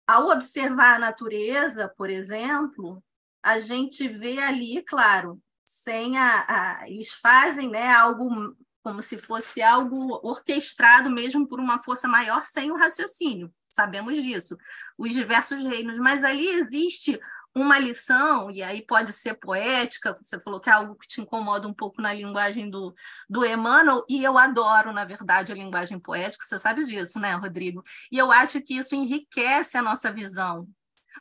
[0.06, 3.02] ao observar a natureza, por exemplo,
[3.44, 9.62] a gente vê ali, claro, sem a, a eles fazem né, algo como se fosse
[9.62, 13.54] algo orquestrado mesmo por uma força maior sem o raciocínio.
[13.70, 14.58] Sabemos disso.
[14.98, 17.20] Os diversos reinos, mas ali existe
[17.54, 21.68] uma lição, e aí pode ser poética, você falou que é algo que te incomoda
[21.68, 22.96] um pouco na linguagem do,
[23.30, 27.84] do Emmanuel, e eu adoro, na verdade, a linguagem poética, você sabe disso, né, Rodrigo?
[28.10, 30.66] E eu acho que isso enriquece a nossa visão,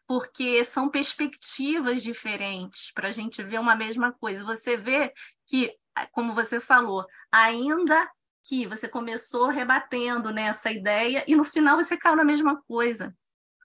[0.07, 4.45] porque são perspectivas diferentes para a gente ver uma mesma coisa.
[4.45, 5.13] Você vê
[5.47, 5.75] que,
[6.13, 8.11] como você falou, ainda
[8.43, 13.15] que você começou rebatendo nessa né, ideia e no final você caiu na mesma coisa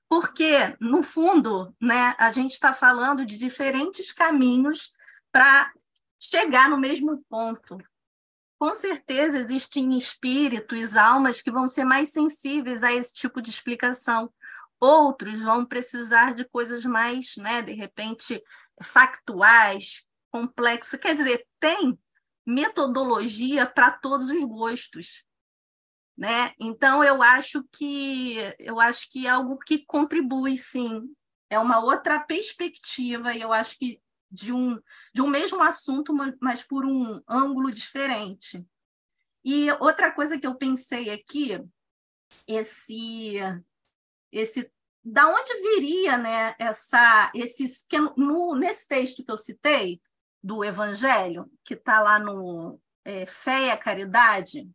[0.07, 4.93] porque, no fundo, né, a gente está falando de diferentes caminhos
[5.31, 5.71] para
[6.19, 7.77] chegar no mesmo ponto.
[8.57, 14.31] Com certeza existem espíritos, almas que vão ser mais sensíveis a esse tipo de explicação.
[14.85, 18.41] Outros vão precisar de coisas mais, né, de repente,
[18.81, 20.99] factuais, complexas.
[20.99, 21.97] Quer dizer, tem
[22.45, 25.25] metodologia para todos os gostos
[26.17, 26.53] né?
[26.59, 31.13] Então eu acho que eu acho que é algo que contribui sim,
[31.49, 34.79] é uma outra perspectiva e eu acho que de um
[35.13, 38.65] de um mesmo assunto, mas por um ângulo diferente.
[39.43, 41.61] E outra coisa que eu pensei aqui,
[42.47, 43.35] esse
[44.31, 44.71] esse
[45.05, 50.01] da onde viria, né, essa esse que no nesse texto que eu citei
[50.43, 54.67] do Evangelho, que está lá no é, Fé e a Caridade,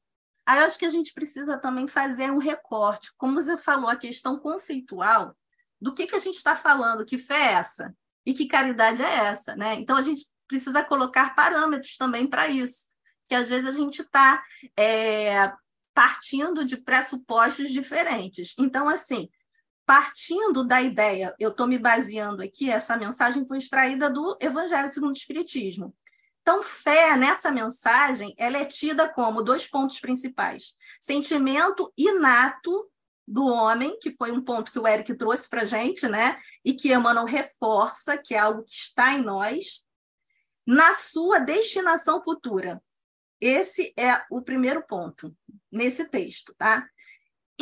[0.51, 3.95] Aí eu acho que a gente precisa também fazer um recorte, como você falou, a
[3.95, 5.33] questão conceitual
[5.81, 7.95] do que, que a gente está falando, que fé é essa
[8.27, 9.75] e que caridade é essa, né?
[9.75, 12.90] Então a gente precisa colocar parâmetros também para isso,
[13.29, 14.43] que às vezes a gente está
[14.77, 15.53] é,
[15.95, 18.57] partindo de pressupostos diferentes.
[18.59, 19.29] Então, assim,
[19.90, 25.11] partindo da ideia, eu estou me baseando aqui, essa mensagem foi extraída do Evangelho segundo
[25.11, 25.92] o Espiritismo.
[26.42, 32.88] Então, fé nessa mensagem, ela é tida como dois pontos principais: sentimento inato
[33.26, 36.40] do homem, que foi um ponto que o Eric trouxe para a gente, né?
[36.64, 39.88] E que Emmanuel reforça, que é algo que está em nós,
[40.64, 42.81] na sua destinação futura.
[43.40, 45.37] Esse é o primeiro ponto
[45.68, 46.88] nesse texto, tá?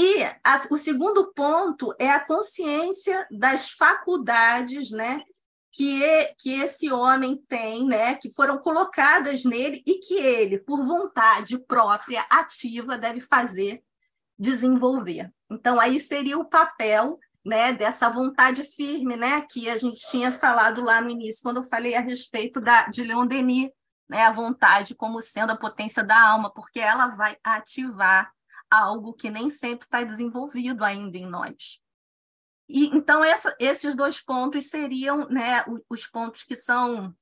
[0.00, 5.24] E a, o segundo ponto é a consciência das faculdades, né,
[5.72, 6.00] que,
[6.38, 12.24] que esse homem tem, né, que foram colocadas nele e que ele, por vontade própria,
[12.30, 13.82] ativa, deve fazer
[14.38, 15.32] desenvolver.
[15.50, 20.80] Então, aí seria o papel né, dessa vontade firme né, que a gente tinha falado
[20.80, 23.68] lá no início, quando eu falei a respeito da, de Leon Denis,
[24.08, 28.30] né, a vontade como sendo a potência da alma, porque ela vai ativar
[28.70, 31.80] algo que nem sempre está desenvolvido ainda em nós.
[32.68, 37.14] E, então, essa, esses dois pontos seriam né, os pontos que são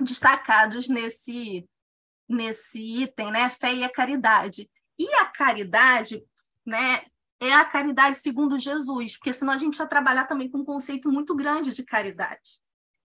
[0.00, 1.68] destacados nesse,
[2.28, 3.48] nesse item, né?
[3.48, 4.68] Fé e a caridade.
[4.98, 6.24] E a caridade
[6.66, 7.02] né,
[7.40, 11.10] é a caridade segundo Jesus, porque senão a gente vai trabalhar também com um conceito
[11.10, 12.60] muito grande de caridade.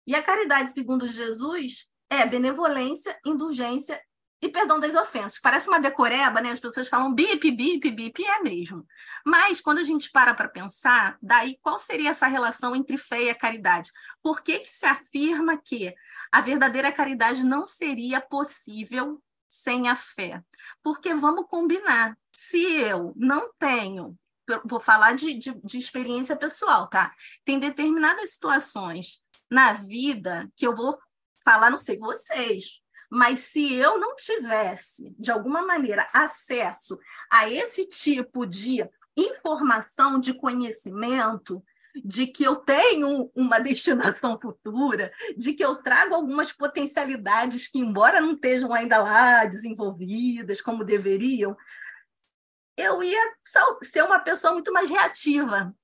[0.06, 4.00] E a caridade segundo Jesus é benevolência, indulgência
[4.40, 5.40] e perdão das ofensas.
[5.40, 6.50] Parece uma decoreba, né?
[6.50, 8.86] As pessoas falam bip, bip, bip, é mesmo.
[9.24, 13.34] Mas quando a gente para para pensar, daí qual seria essa relação entre fé e
[13.34, 13.90] caridade?
[14.22, 15.94] Por que, que se afirma que
[16.30, 20.42] a verdadeira caridade não seria possível sem a fé?
[20.82, 24.18] Porque vamos combinar, se eu não tenho,
[24.64, 27.14] vou falar de, de, de experiência pessoal, tá?
[27.44, 30.96] Tem determinadas situações na vida que eu vou
[31.42, 36.98] falar, não sei vocês, Mas se eu não tivesse, de alguma maneira, acesso
[37.30, 41.62] a esse tipo de informação, de conhecimento,
[42.04, 48.20] de que eu tenho uma destinação futura, de que eu trago algumas potencialidades que, embora
[48.20, 51.56] não estejam ainda lá desenvolvidas como deveriam,
[52.76, 53.34] eu ia
[53.82, 55.74] ser uma pessoa muito mais reativa.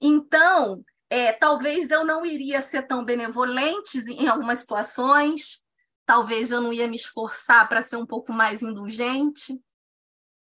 [0.00, 5.63] Então, é, talvez eu não iria ser tão benevolente em algumas situações,
[6.06, 9.62] talvez eu não ia me esforçar para ser um pouco mais indulgente.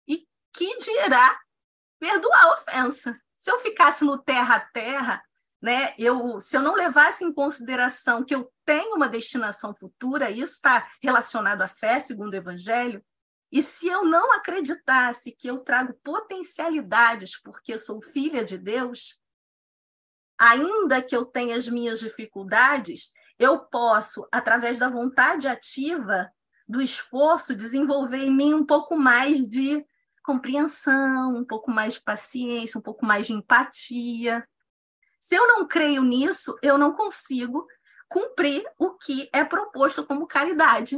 [0.07, 1.41] E que dirá
[1.99, 3.21] perdoar a ofensa?
[3.37, 5.23] Se eu ficasse no terra a terra,
[5.61, 10.55] né, eu, se eu não levasse em consideração que eu tenho uma destinação futura, isso
[10.55, 13.05] está relacionado à fé, segundo o Evangelho,
[13.51, 19.21] e se eu não acreditasse que eu trago potencialidades porque sou filha de Deus,
[20.39, 26.31] ainda que eu tenha as minhas dificuldades, eu posso, através da vontade ativa,
[26.69, 29.85] do esforço, desenvolver em mim um pouco mais de
[30.25, 34.47] compreensão, um pouco mais de paciência, um pouco mais de empatia.
[35.21, 37.67] Se eu não creio nisso, eu não consigo
[38.09, 40.97] cumprir o que é proposto como caridade.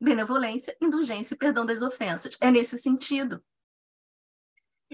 [0.00, 2.36] Benevolência, indulgência e perdão das ofensas.
[2.40, 3.44] É nesse sentido.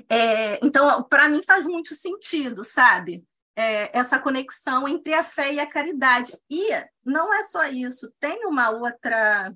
[0.08, 3.26] É, então, para mim faz muito sentido, sabe?
[3.60, 6.32] É, essa conexão entre a fé e a caridade.
[6.48, 6.68] E
[7.04, 9.52] não é só isso, tem uma outra.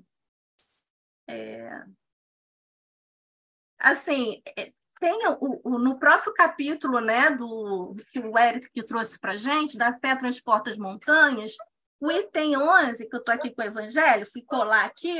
[1.25, 1.85] É,
[3.79, 9.19] assim, é, tem o, o, no próprio capítulo né, do que o Eric que trouxe
[9.19, 11.53] para gente, da fé transporta as montanhas,
[11.99, 15.17] o item 11, que eu estou aqui com o Evangelho, fui colar aqui,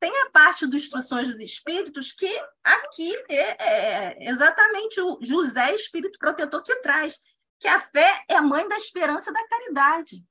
[0.00, 2.30] tem a parte dos instruções dos espíritos, que
[2.62, 7.20] aqui é, é exatamente o José, espírito protetor, que traz,
[7.64, 10.22] que a fé é a mãe da esperança da caridade.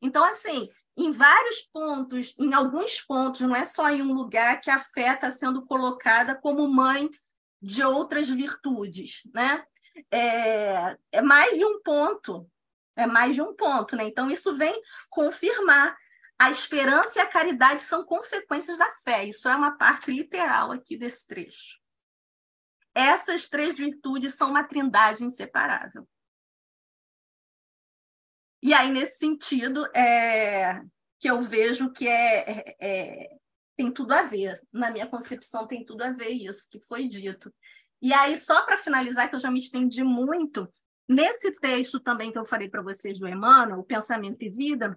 [0.00, 4.70] Então, assim, em vários pontos, em alguns pontos, não é só em um lugar que
[4.70, 7.10] a fé está sendo colocada como mãe
[7.60, 9.62] de outras virtudes, né?
[10.10, 12.50] É, é mais de um ponto,
[12.96, 14.04] é mais de um ponto, né?
[14.04, 14.72] Então, isso vem
[15.10, 15.94] confirmar
[16.38, 19.26] a esperança e a caridade são consequências da fé.
[19.26, 21.78] Isso é uma parte literal aqui desse trecho.
[22.94, 26.08] Essas três virtudes são uma trindade inseparável.
[28.62, 30.80] E aí, nesse sentido, é,
[31.18, 33.36] que eu vejo que é, é, é,
[33.76, 34.60] tem tudo a ver.
[34.72, 37.52] Na minha concepção, tem tudo a ver isso que foi dito.
[38.00, 40.72] E aí, só para finalizar, que eu já me estendi muito,
[41.08, 44.96] nesse texto também que eu falei para vocês do Emmanuel, o Pensamento e Vida,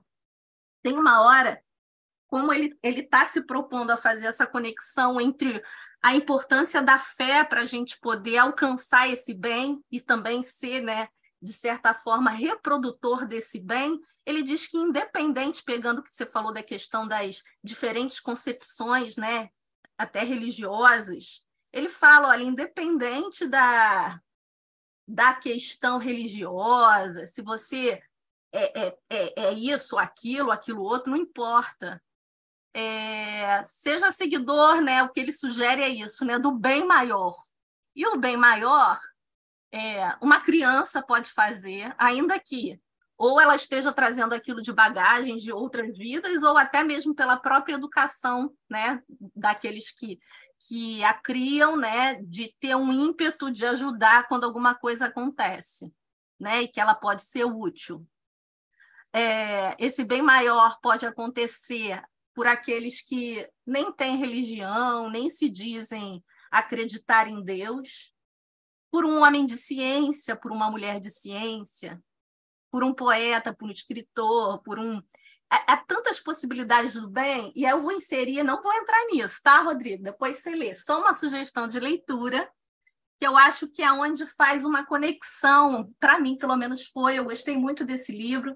[0.83, 1.59] tem uma hora
[2.27, 5.63] como ele está se propondo a fazer essa conexão entre
[6.01, 11.07] a importância da fé para a gente poder alcançar esse bem e também ser né,
[11.45, 16.51] de certa forma, reprodutor desse bem, ele diz que, independente, pegando o que você falou
[16.51, 19.49] da questão das diferentes concepções, né,
[19.95, 24.19] até religiosas, ele fala, olha, independente da,
[25.07, 28.01] da questão religiosa, se você
[28.51, 32.01] é, é, é, é isso, aquilo, aquilo outro, não importa.
[32.73, 35.03] É, seja seguidor, né?
[35.03, 36.39] O que ele sugere é isso, né?
[36.39, 37.33] Do bem maior.
[37.95, 38.99] E o bem maior
[39.75, 42.79] é, uma criança pode fazer, ainda que
[43.17, 47.75] ou ela esteja trazendo aquilo de bagagens de outras vidas, ou até mesmo pela própria
[47.75, 49.01] educação né,
[49.35, 50.19] daqueles que,
[50.67, 55.93] que a criam, né, de ter um ímpeto de ajudar quando alguma coisa acontece,
[56.39, 58.05] né, e que ela pode ser útil.
[59.13, 62.01] É, esse bem maior pode acontecer
[62.33, 68.13] por aqueles que nem têm religião, nem se dizem acreditar em Deus,
[68.95, 72.01] por um homem de ciência, por uma mulher de ciência,
[72.71, 75.01] por um poeta, por um escritor, por um.
[75.49, 80.01] Há, tantas possibilidades do bem, e eu vou inserir, não vou entrar nisso, tá, Rodrigo?
[80.01, 80.73] Depois você lê.
[80.73, 82.49] Só uma sugestão de leitura,
[83.19, 87.25] que eu acho que é onde faz uma conexão, para mim, pelo menos foi, eu
[87.25, 88.55] gostei muito desse livro,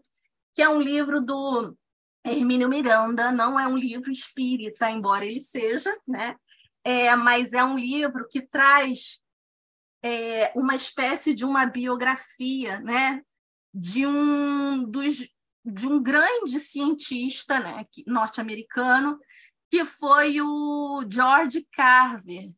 [0.54, 1.76] que é um livro do
[2.24, 6.38] Hermínio Miranda, não é um livro espírita, embora ele seja, né?
[6.82, 9.22] É, mas é um livro que traz
[10.04, 13.22] é, uma espécie de uma biografia né,
[13.74, 15.30] de um dos
[15.64, 19.20] de um grande cientista né, norte-americano
[19.70, 22.52] que foi o George Carver.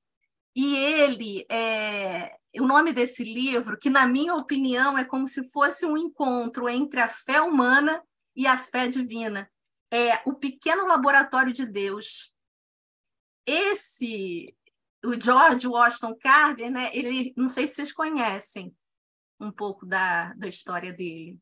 [0.55, 5.85] E ele, é, o nome desse livro, que na minha opinião é como se fosse
[5.85, 8.01] um encontro entre a fé humana
[8.35, 9.49] e a fé divina,
[9.91, 12.33] é o pequeno laboratório de Deus.
[13.45, 14.55] Esse
[15.03, 16.89] o George Washington Carver, né?
[16.93, 18.73] Ele, não sei se vocês conhecem
[19.39, 21.37] um pouco da, da história dele.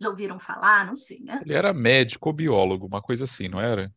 [0.00, 0.86] Já ouviram falar?
[0.86, 1.38] Não sei, né?
[1.42, 3.92] Ele era médico ou biólogo, uma coisa assim, não era?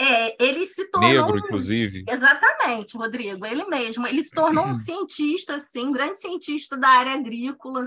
[0.00, 1.10] É, ele se tornou.
[1.10, 2.04] Negro, inclusive.
[2.08, 4.06] Exatamente, Rodrigo, ele mesmo.
[4.06, 7.84] Ele se tornou um cientista, assim, um grande cientista da área agrícola.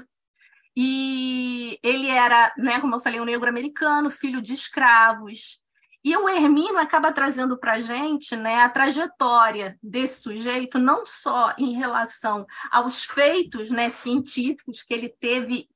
[0.76, 5.61] E ele era, né, como eu falei, um negro americano, filho de escravos.
[6.04, 11.54] E o Hermínio acaba trazendo para a gente né, a trajetória desse sujeito, não só
[11.58, 15.70] em relação aos feitos né, científicos que ele teve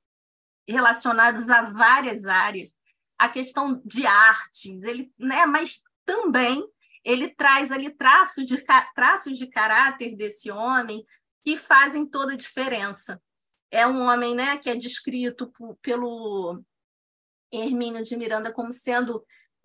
[0.68, 2.76] relacionados a várias áreas,
[3.20, 6.68] a questão de artes, ele, né, mas também
[7.04, 8.58] ele traz ali traços de,
[8.96, 11.06] traços de caráter desse homem
[11.44, 13.22] que fazem toda a diferença.
[13.70, 16.64] É um homem né, que é descrito por, pelo
[17.52, 19.24] Hermínio de Miranda como sendo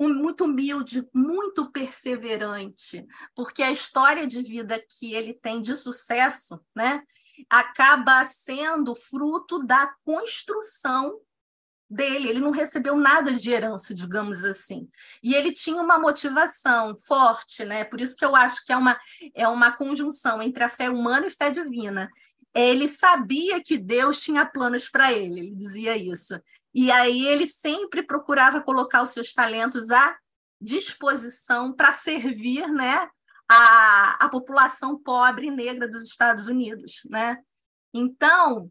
[0.08, 7.02] muito humilde, muito perseverante, porque a história de vida que ele tem de sucesso, né,
[7.48, 11.20] acaba sendo fruto da construção
[11.90, 12.28] dele.
[12.28, 14.88] Ele não recebeu nada de herança, digamos assim.
[15.22, 17.84] E ele tinha uma motivação forte, né?
[17.84, 18.98] Por isso que eu acho que é uma,
[19.34, 22.08] é uma conjunção entre a fé humana e fé divina.
[22.54, 26.40] Ele sabia que Deus tinha planos para ele, ele dizia isso.
[26.74, 30.16] E aí ele sempre procurava colocar os seus talentos à
[30.60, 33.08] disposição para servir né,
[33.48, 37.00] a, a população pobre negra dos Estados Unidos.
[37.08, 37.38] Né?
[37.92, 38.70] Então,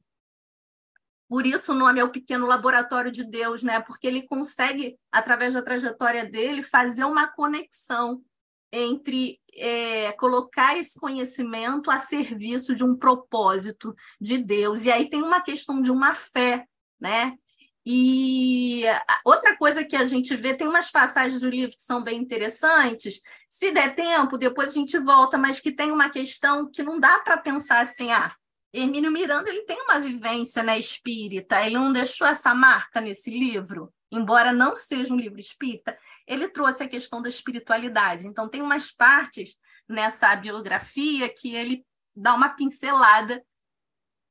[1.30, 3.80] por isso o nome é o pequeno laboratório de Deus, né?
[3.80, 8.24] Porque ele consegue, através da trajetória dele, fazer uma conexão
[8.72, 14.86] entre é, colocar esse conhecimento a serviço de um propósito de Deus.
[14.86, 16.68] E aí tem uma questão de uma fé,
[17.00, 17.38] né?
[17.86, 18.84] E
[19.26, 23.22] outra coisa que a gente vê, tem umas passagens do livro que são bem interessantes.
[23.48, 27.20] Se der tempo, depois a gente volta, mas que tem uma questão que não dá
[27.20, 28.34] para pensar assim, ah,
[28.72, 33.92] Hermínio Miranda ele tem uma vivência né, espírita, ele não deixou essa marca nesse livro,
[34.12, 38.28] embora não seja um livro espírita, ele trouxe a questão da espiritualidade.
[38.28, 39.58] Então, tem umas partes
[39.88, 41.84] nessa biografia que ele
[42.16, 43.44] dá uma pincelada,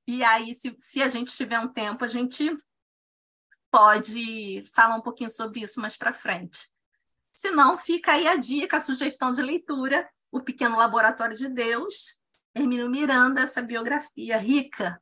[0.06, 2.56] e aí, se, se a gente tiver um tempo, a gente
[3.70, 6.68] pode falar um pouquinho sobre isso mais para frente.
[7.34, 12.18] Se não, fica aí a dica, a sugestão de leitura, O Pequeno Laboratório de Deus,
[12.54, 15.00] Hermínio Miranda, essa biografia rica,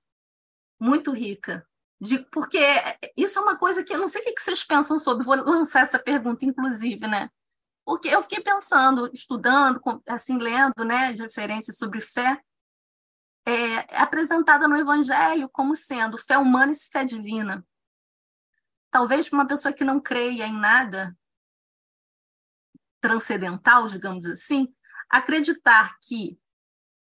[0.78, 1.66] muito rica.
[1.98, 2.58] De, porque
[3.16, 5.80] isso é uma coisa que eu não sei o que vocês pensam sobre, vou lançar
[5.80, 7.30] essa pergunta, inclusive, né?
[7.84, 12.38] Porque eu fiquei pensando, estudando, assim, lendo né, de referências sobre fé,
[13.46, 17.64] é, é apresentada no Evangelho como sendo fé humana e fé divina.
[18.97, 21.14] Talvez para uma pessoa que não creia em nada
[22.99, 24.74] transcendental, digamos assim,
[25.11, 26.40] acreditar que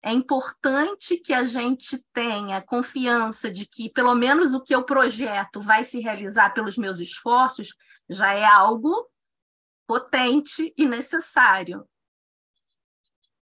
[0.01, 5.59] é importante que a gente tenha confiança de que, pelo menos, o que eu projeto
[5.59, 7.75] vai se realizar pelos meus esforços,
[8.09, 9.11] já é algo
[9.85, 11.85] potente e necessário.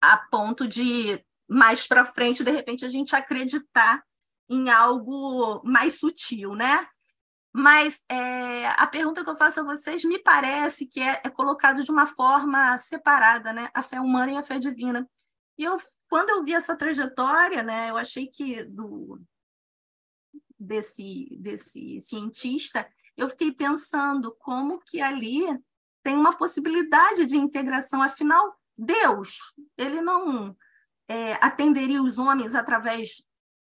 [0.00, 4.02] A ponto de, mais para frente, de repente, a gente acreditar
[4.48, 6.88] em algo mais sutil, né?
[7.52, 11.82] Mas é, a pergunta que eu faço a vocês me parece que é, é colocado
[11.82, 13.70] de uma forma separada, né?
[13.74, 15.08] A fé humana e a fé divina.
[15.56, 15.76] E eu
[16.08, 19.20] quando eu vi essa trajetória, né, eu achei que do
[20.58, 25.44] desse desse cientista, eu fiquei pensando como que ali
[26.02, 28.02] tem uma possibilidade de integração.
[28.02, 30.56] Afinal, Deus, ele não
[31.08, 33.28] é, atenderia os homens através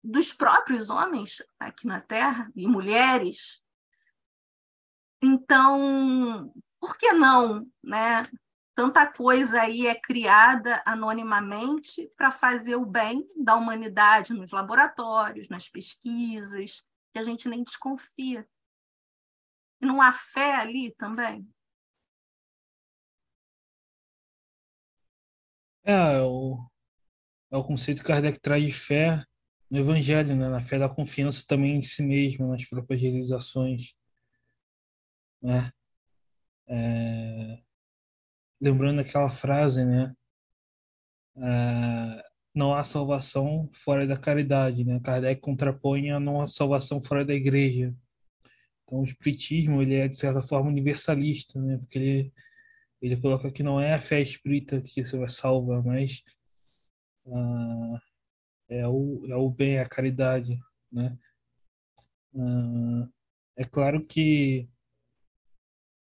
[0.04, 3.63] dos próprios homens aqui na Terra e mulheres.
[5.26, 8.24] Então, por que não, né?
[8.76, 15.70] tanta coisa aí é criada anonimamente para fazer o bem da humanidade nos laboratórios, nas
[15.70, 18.48] pesquisas, que a gente nem desconfia.
[19.80, 21.48] E não há fé ali também?
[25.86, 26.66] É, é o,
[27.52, 29.24] é o conceito que Kardec traz de fé
[29.70, 30.50] no Evangelho, né?
[30.50, 33.94] na fé da confiança também em si mesmo, nas próprias realizações.
[35.44, 35.72] Né?
[36.68, 37.60] É,
[38.62, 40.16] lembrando aquela frase, né?
[41.36, 42.24] É,
[42.56, 45.00] não há salvação fora da caridade, né?
[45.04, 47.94] Kardec contrapõe a não há salvação fora da igreja.
[48.84, 51.78] Então, o espiritismo ele é de certa forma universalista, né?
[51.78, 52.34] Porque ele
[53.02, 56.24] ele coloca que não é a fé espírita que você vai salvar, mas
[57.26, 58.00] uh,
[58.70, 60.58] é o é o bem, a caridade,
[60.92, 61.18] né?
[62.34, 63.10] Uh,
[63.58, 64.70] é claro que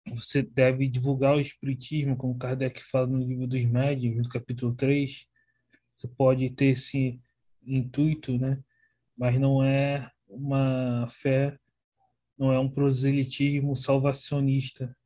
[0.09, 5.27] você deve divulgar o espiritismo, como Kardec fala no livro dos médiuns, no capítulo 3.
[5.91, 7.21] Você pode ter esse
[7.65, 8.59] intuito, né?
[9.19, 11.59] Mas não é uma fé
[12.41, 14.97] não é um proselitismo salvacionista,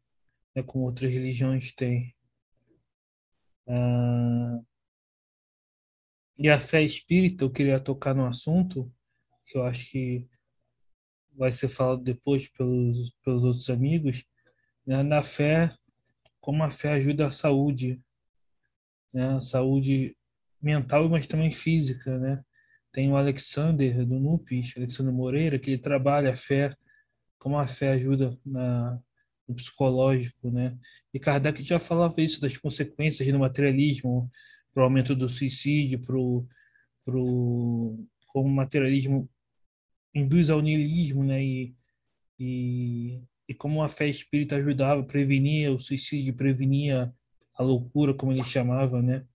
[0.55, 2.15] né, como outras religiões têm.
[3.67, 4.61] Ah,
[6.39, 8.89] e a fé espírita, eu queria tocar no assunto,
[9.47, 10.29] que eu acho que
[11.33, 14.25] vai ser falado depois pelos, pelos outros amigos,
[14.87, 15.73] né, na fé,
[16.41, 18.01] como a fé ajuda a saúde,
[19.13, 20.17] né, saúde
[20.61, 22.43] mental, mas também física, né?
[22.93, 26.75] Tem o Alexander do NUPES, Alexander Moreira, que ele trabalha a fé,
[27.39, 28.99] como a fé ajuda na,
[29.47, 30.77] no psicológico, né?
[31.13, 34.31] E Kardec já falava isso das consequências do materialismo
[34.73, 36.47] para o aumento do suicídio, para o
[38.27, 39.31] como o materialismo
[40.15, 41.43] induz ao niilismo, né?
[41.43, 41.75] E,
[42.39, 47.13] e, e como a fé espírita ajudava, prevenia o suicídio, prevenia
[47.55, 49.27] a loucura, como ele chamava, né?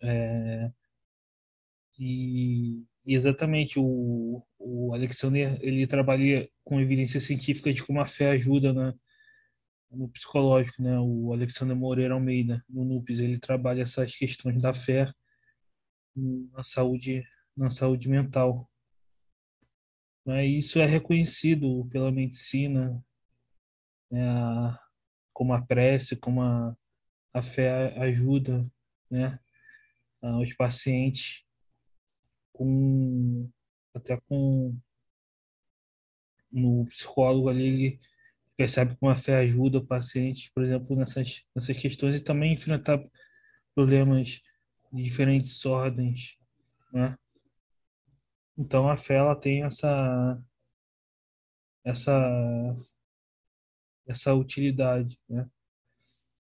[0.00, 0.70] É,
[1.98, 8.72] e, exatamente o, o Alexander ele trabalha com evidências científicas de como a fé ajuda
[8.72, 8.94] na,
[9.90, 10.98] no psicológico, né?
[10.98, 15.12] O Alexander Moreira Almeida, no NUPES, ele trabalha essas questões da fé
[16.16, 17.24] na saúde,
[17.56, 18.68] na saúde mental.
[20.24, 20.46] Né?
[20.46, 23.02] Isso é reconhecido pela medicina,
[24.10, 24.78] né?
[25.32, 26.76] como a prece, como a,
[27.32, 28.62] a fé ajuda,
[29.10, 29.38] né?
[30.40, 31.44] Os pacientes
[32.52, 33.50] com
[33.94, 34.78] até com
[36.52, 38.00] no psicólogo ali ele
[38.56, 43.02] percebe como a fé ajuda o paciente, por exemplo, nessas, nessas questões e também enfrentar
[43.74, 44.40] problemas
[44.92, 46.36] de diferentes ordens,
[46.92, 47.16] né?
[48.56, 50.42] Então a fé ela tem essa
[51.84, 52.12] essa
[54.06, 55.48] essa utilidade, né?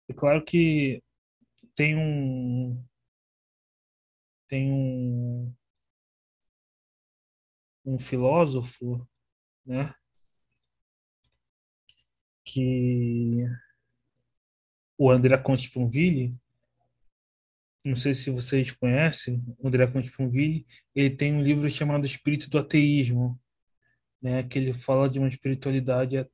[0.09, 1.03] É claro que
[1.75, 2.85] tem um
[4.49, 5.55] tem um
[7.85, 9.07] um filósofo,
[9.67, 9.95] né?
[12.45, 13.47] Que
[14.99, 16.35] o André Comte Ponville,
[17.85, 22.59] não sei se vocês conhecem, André Comte Ponville, ele tem um livro chamado Espírito do
[22.59, 23.41] Ateísmo,
[24.21, 24.43] né?
[24.45, 26.25] Que ele fala de uma espiritualidade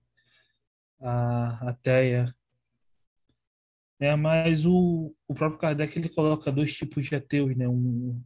[1.01, 2.35] ateia,
[3.99, 4.15] né?
[4.17, 7.69] Mas o, o próprio Kardec ele coloca dois tipos de ateus, né?
[7.69, 8.23] Um,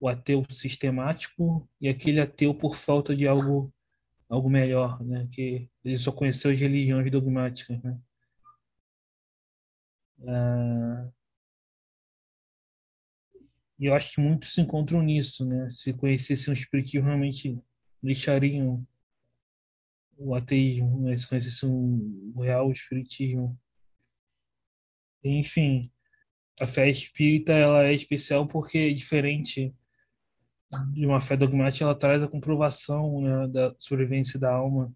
[0.00, 3.72] o ateu sistemático e aquele ateu por falta de algo
[4.28, 5.28] algo melhor, né?
[5.32, 7.98] Que ele só conheceu as religiões dogmáticas, né?
[10.26, 11.08] Ah,
[13.78, 15.68] e eu acho que muitos se encontram nisso, né?
[15.68, 17.58] Se conhecessem o espiritismo, realmente
[18.02, 18.86] deixariam
[20.16, 21.16] o ateísmo, né?
[21.16, 23.58] se conhecessem o real espiritismo.
[25.24, 25.82] Enfim,
[26.60, 29.74] a fé espírita ela é especial porque é diferente
[30.92, 34.92] de uma fé dogmática, ela traz a comprovação né, da sobrevivência da alma.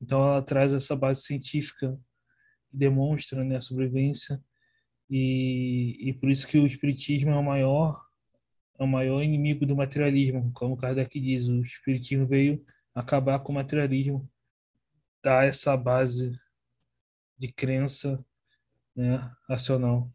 [0.00, 1.98] Então, ela traz essa base científica
[2.70, 4.42] que demonstra né, a sobrevivência
[5.14, 8.02] e, e por isso que o espiritismo é o maior
[8.78, 11.46] é o maior inimigo do materialismo, como Kardec diz.
[11.46, 12.58] O espiritismo veio
[12.94, 14.26] acabar com o materialismo,
[15.22, 16.32] dar essa base
[17.36, 18.24] de crença
[18.96, 20.10] né, racional.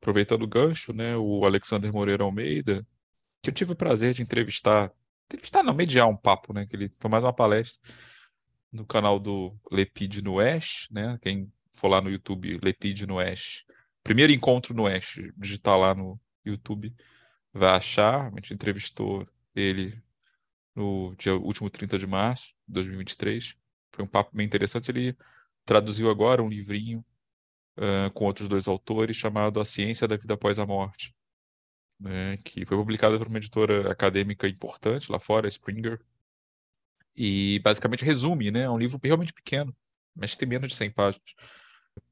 [0.00, 2.86] Aproveitando o gancho, né, o Alexander Moreira Almeida,
[3.42, 4.90] que eu tive o prazer de entrevistar,
[5.26, 7.80] entrevistar não, mediar um papo, né, que ele foi mais uma palestra
[8.72, 13.66] no canal do Lepid no Oeste, né, quem for lá no YouTube, Lepid no Oeste,
[14.08, 16.96] primeiro encontro no Oeste, digitar lá no YouTube,
[17.52, 20.02] vai achar, a gente entrevistou ele
[20.74, 23.54] no dia último 30 de março de 2023,
[23.94, 25.14] foi um papo bem interessante, ele
[25.62, 27.04] traduziu agora um livrinho
[27.76, 31.14] uh, com outros dois autores chamado A Ciência da Vida Após a Morte,
[32.00, 36.00] né, que foi publicada por uma editora acadêmica importante lá fora, Springer,
[37.14, 39.76] e basicamente resume, né, é um livro realmente pequeno,
[40.16, 41.34] mas tem menos de 100 páginas,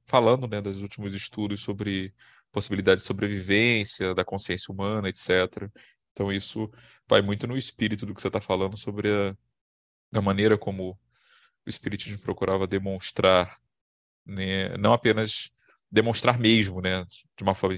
[0.07, 2.15] falando né, dos últimos estudos sobre
[2.53, 5.71] possibilidade de sobrevivência, da consciência humana, etc.
[6.13, 6.71] Então isso
[7.09, 9.09] vai muito no espírito do que você está falando sobre
[10.15, 10.93] a, maneira como
[11.67, 13.59] o espiritismo procurava demonstrar,
[14.25, 15.51] né, não apenas
[15.91, 17.05] demonstrar mesmo, né,
[17.37, 17.77] de uma forma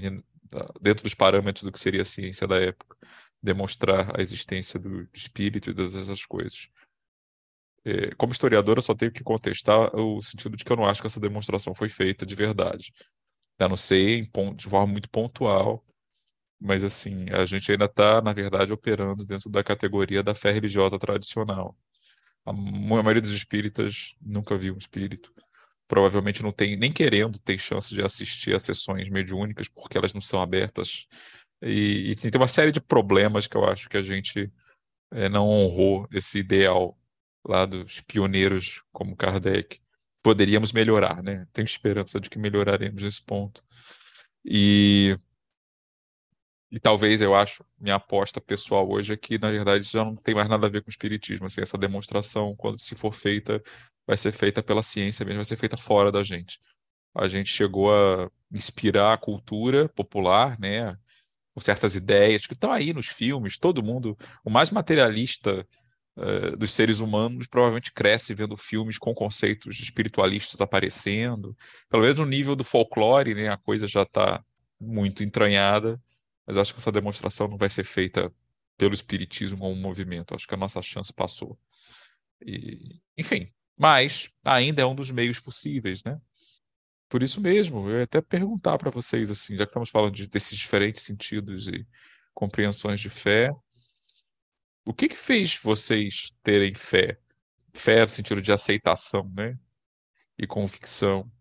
[0.81, 2.95] dentro dos parâmetros do que seria a ciência da época,
[3.41, 6.69] demonstrar a existência do espírito e todas essas coisas.
[7.85, 11.01] É, como historiador, eu só tenho que contestar o sentido de que eu não acho
[11.01, 12.91] que essa demonstração foi feita de verdade.
[13.59, 14.21] Eu não sei,
[14.55, 15.83] de forma muito pontual,
[16.59, 20.99] mas assim, a gente ainda está, na verdade, operando dentro da categoria da fé religiosa
[20.99, 21.75] tradicional.
[22.45, 25.33] A maioria dos espíritas nunca viu um espírito
[25.89, 30.21] provavelmente não tem, nem querendo, tem chance de assistir a sessões mediúnicas, porque elas não
[30.21, 31.07] são abertas.
[31.63, 34.53] E, e tem uma série de problemas que eu acho que a gente
[35.11, 36.95] é, não honrou esse ideal
[37.45, 39.79] lá dos pioneiros como Kardec,
[40.21, 41.47] poderíamos melhorar, né?
[41.53, 43.63] Tenho esperança de que melhoraremos nesse ponto.
[44.43, 45.15] E,
[46.71, 50.35] e talvez eu acho, minha aposta pessoal hoje é que, na verdade, já não tem
[50.35, 51.47] mais nada a ver com o espiritismo.
[51.47, 53.61] Assim, essa demonstração, quando se for feita,
[54.05, 56.59] vai ser feita pela ciência mesmo, vai ser feita fora da gente.
[57.15, 60.97] A gente chegou a inspirar a cultura popular, né?
[61.53, 65.67] Com certas ideias que estão aí nos filmes, todo mundo, o mais materialista
[66.19, 71.55] uh, dos seres humanos provavelmente cresce vendo filmes com conceitos espiritualistas aparecendo,
[71.89, 73.49] pelo menos no nível do folclore, né?
[73.49, 74.43] A coisa já está
[74.79, 76.01] muito entranhada,
[76.45, 78.31] mas eu acho que essa demonstração não vai ser feita
[78.77, 80.35] pelo espiritismo como um movimento.
[80.35, 81.57] Acho que a nossa chance passou.
[82.45, 83.47] E, enfim,
[83.77, 86.19] mas ainda é um dos meios possíveis, né?
[87.09, 90.27] Por isso mesmo, eu ia até perguntar para vocês, assim, já que estamos falando de,
[90.27, 91.85] desses diferentes sentidos e
[92.33, 93.51] compreensões de fé,
[94.89, 97.19] o que que fez vocês terem fé?
[97.75, 99.55] Fé no sentido de aceitação, né?
[100.35, 101.31] E convicção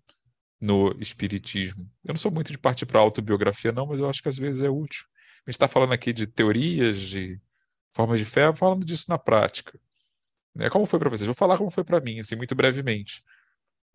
[0.61, 1.91] no espiritismo.
[2.05, 4.61] Eu não sou muito de partir para autobiografia, não, mas eu acho que às vezes
[4.61, 5.07] é útil.
[5.47, 7.41] A gente está falando aqui de teorias, de
[7.91, 9.81] formas de fé, falando disso na prática.
[10.55, 10.69] Né?
[10.69, 11.25] Como foi para vocês?
[11.25, 13.25] Vou falar como foi para mim, assim, muito brevemente.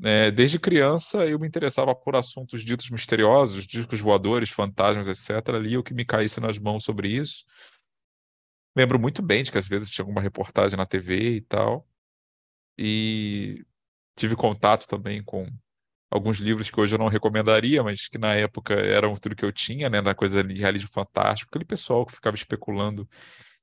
[0.04, 5.48] É, desde criança eu me interessava por assuntos ditos misteriosos, discos voadores, fantasmas, etc.
[5.50, 7.46] Ali o que me caísse nas mãos sobre isso.
[8.76, 11.88] Lembro muito bem de que às vezes tinha alguma reportagem na TV e tal.
[12.78, 13.66] E
[14.16, 15.48] tive contato também com
[16.12, 19.52] alguns livros que hoje eu não recomendaria, mas que na época eram tudo que eu
[19.52, 23.08] tinha, né, da coisa de realismo fantástico, aquele pessoal que ficava especulando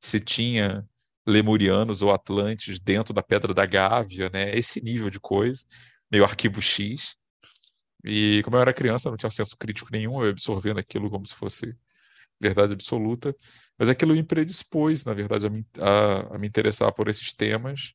[0.00, 0.84] se tinha
[1.26, 5.64] lemurianos ou atlantes dentro da Pedra da Gávea, né, esse nível de coisa
[6.10, 7.16] meio arquivo X.
[8.04, 11.34] E como eu era criança, não tinha senso crítico nenhum, eu absorvendo aquilo como se
[11.34, 11.76] fosse
[12.40, 13.34] verdade absoluta.
[13.80, 17.94] Mas aquilo me predispôs, na verdade, a me, a, a me interessar por esses temas.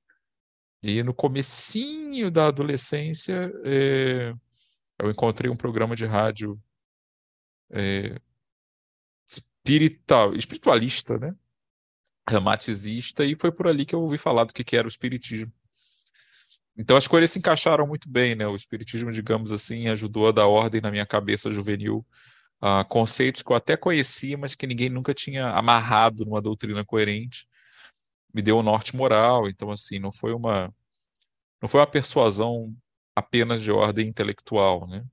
[0.82, 4.34] E no comecinho da adolescência, é,
[4.98, 6.60] eu encontrei um programa de rádio
[7.70, 8.20] é,
[9.28, 11.36] espiritual, espiritualista, né?
[12.28, 15.54] Ramatizista, e foi por ali que eu ouvi falar do que, que era o espiritismo.
[16.76, 18.48] Então as coisas se encaixaram muito bem, né?
[18.48, 22.04] O espiritismo, digamos assim, ajudou a dar ordem na minha cabeça juvenil
[22.68, 27.48] a conceitos que eu até conhecia, mas que ninguém nunca tinha amarrado numa doutrina coerente.
[28.34, 30.74] Me deu um norte moral, então assim, não foi uma
[31.62, 32.76] não foi uma persuasão
[33.16, 35.06] apenas de ordem intelectual, né?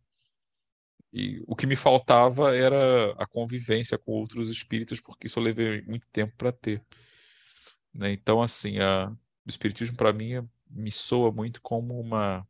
[1.12, 5.82] E o que me faltava era a convivência com outros espíritos, porque isso eu levei
[5.82, 6.82] muito tempo para ter.
[7.92, 8.12] Né?
[8.12, 9.10] Então, assim, a,
[9.46, 12.46] o espiritismo para mim me soa muito como uma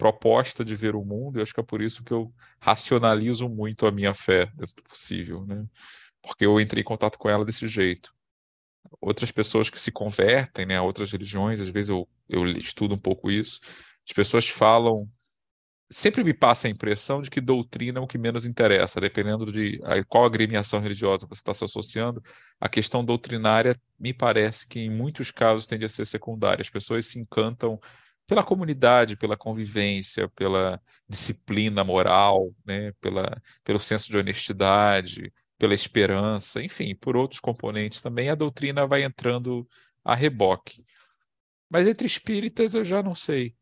[0.00, 3.86] proposta de ver o mundo, e acho que é por isso que eu racionalizo muito
[3.86, 5.66] a minha fé dentro do possível, né?
[6.22, 8.14] Porque eu entrei em contato com ela desse jeito.
[8.98, 12.98] Outras pessoas que se convertem, né, a outras religiões, às vezes eu, eu estudo um
[12.98, 13.60] pouco isso,
[14.08, 15.06] as pessoas falam
[15.92, 19.78] sempre me passa a impressão de que doutrina é o que menos interessa, dependendo de
[20.08, 22.22] qual agremiação religiosa você está se associando,
[22.60, 26.62] a questão doutrinária me parece que em muitos casos tende a ser secundária.
[26.62, 27.78] As pessoas se encantam
[28.30, 33.28] pela comunidade, pela convivência, pela disciplina moral, né, pela,
[33.64, 39.68] pelo senso de honestidade, pela esperança, enfim, por outros componentes também, a doutrina vai entrando
[40.04, 40.84] a reboque.
[41.68, 43.52] Mas entre espíritas eu já não sei.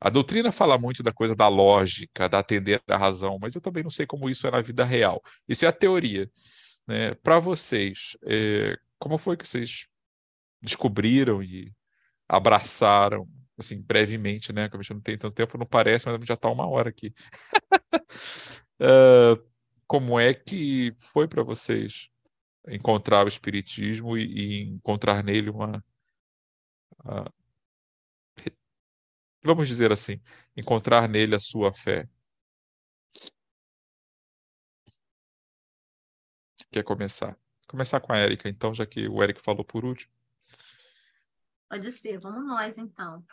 [0.00, 3.82] A doutrina fala muito da coisa da lógica, da atender à razão, mas eu também
[3.82, 5.22] não sei como isso é na vida real.
[5.46, 6.30] Isso é a teoria.
[6.88, 7.14] Né?
[7.16, 9.86] Para vocês, é, como foi que vocês
[10.62, 11.70] descobriram e
[12.26, 13.28] abraçaram,
[13.58, 14.68] assim, brevemente, né?
[14.68, 17.14] Que a gente não tem tanto tempo, não parece, mas já está uma hora aqui.
[18.80, 19.52] uh,
[19.86, 22.10] como é que foi para vocês
[22.68, 25.84] encontrar o espiritismo e, e encontrar nele uma
[27.04, 27.42] uh,
[29.42, 30.20] vamos dizer assim,
[30.56, 32.08] encontrar nele a sua fé.
[36.70, 37.36] Quer começar?
[37.68, 40.12] Começar com a Érica, então, já que o Eric falou por último.
[41.68, 43.24] Pode ser, vamos nós então.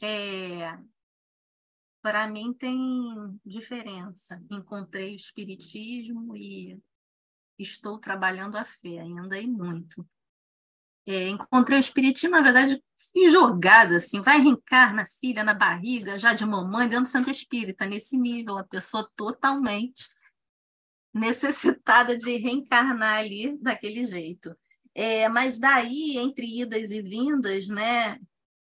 [0.00, 0.78] É...
[2.00, 4.42] Para mim tem diferença.
[4.50, 6.80] Encontrei o Espiritismo e
[7.58, 10.06] estou trabalhando a fé, ainda e muito.
[11.10, 12.84] É, encontrei o espiritismo, na verdade,
[13.30, 18.18] jogada, assim, vai reencarna filha na barriga, já de mamãe, dentro do centro espírita, nesse
[18.18, 20.06] nível, a pessoa totalmente
[21.14, 24.54] necessitada de reencarnar ali daquele jeito.
[24.94, 28.20] É, mas daí, entre idas e vindas, né,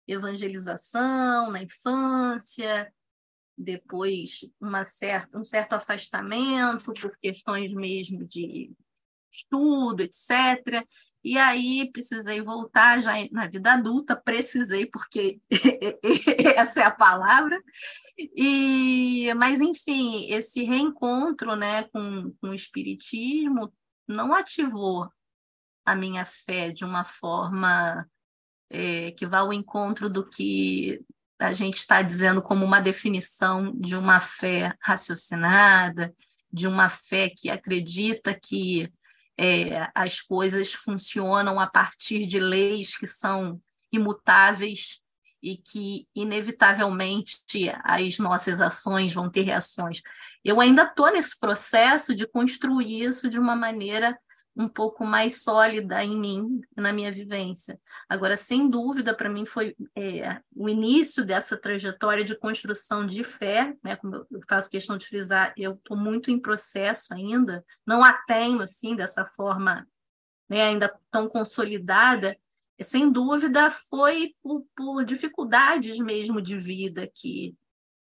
[0.06, 2.92] evangelização na infância,
[3.56, 8.72] depois uma certa, um certo afastamento por questões mesmo de
[9.32, 10.84] estudo, etc.
[11.22, 15.40] E aí precisei voltar já na vida adulta, precisei, porque
[16.54, 17.60] essa é a palavra.
[18.36, 23.72] E, mas, enfim, esse reencontro né, com, com o Espiritismo
[24.06, 25.08] não ativou
[25.84, 28.06] a minha fé de uma forma
[28.70, 31.00] é, que vá ao encontro do que
[31.38, 36.14] a gente está dizendo como uma definição de uma fé raciocinada,
[36.52, 38.90] de uma fé que acredita que
[39.36, 43.60] é, as coisas funcionam a partir de leis que são
[43.92, 45.00] imutáveis
[45.42, 47.42] e que, inevitavelmente,
[47.82, 50.00] as nossas ações vão ter reações.
[50.42, 54.18] Eu ainda estou nesse processo de construir isso de uma maneira
[54.56, 57.80] um pouco mais sólida em mim, na minha vivência.
[58.08, 63.74] Agora, sem dúvida, para mim foi é, o início dessa trajetória de construção de fé,
[63.82, 63.96] né?
[63.96, 68.62] Como eu faço questão de frisar, eu estou muito em processo ainda, não a tenho
[68.62, 69.86] assim dessa forma,
[70.48, 70.62] né?
[70.62, 72.36] Ainda tão consolidada.
[72.80, 77.56] Sem dúvida, foi por, por dificuldades mesmo de vida que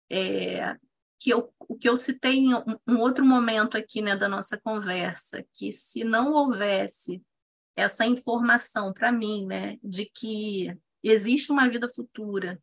[0.09, 0.75] é,
[1.19, 4.57] que eu, o que eu citei em um, um outro momento aqui né, da nossa
[4.57, 7.21] conversa, que se não houvesse
[7.75, 12.61] essa informação para mim, né, de que existe uma vida futura,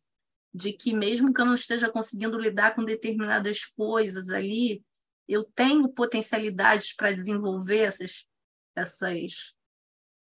[0.53, 4.83] de que mesmo que eu não esteja conseguindo lidar com determinadas coisas ali,
[5.27, 8.27] eu tenho potencialidades para desenvolver essas,
[8.75, 9.55] essas,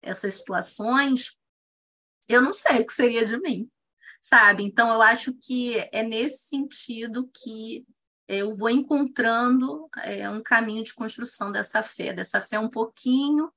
[0.01, 1.39] essas situações,
[2.29, 3.69] eu não sei o que seria de mim,
[4.21, 4.63] sabe?
[4.63, 7.85] Então, eu acho que é nesse sentido que
[8.37, 13.51] eu vou encontrando é, um caminho de construção dessa fé, dessa fé um pouquinho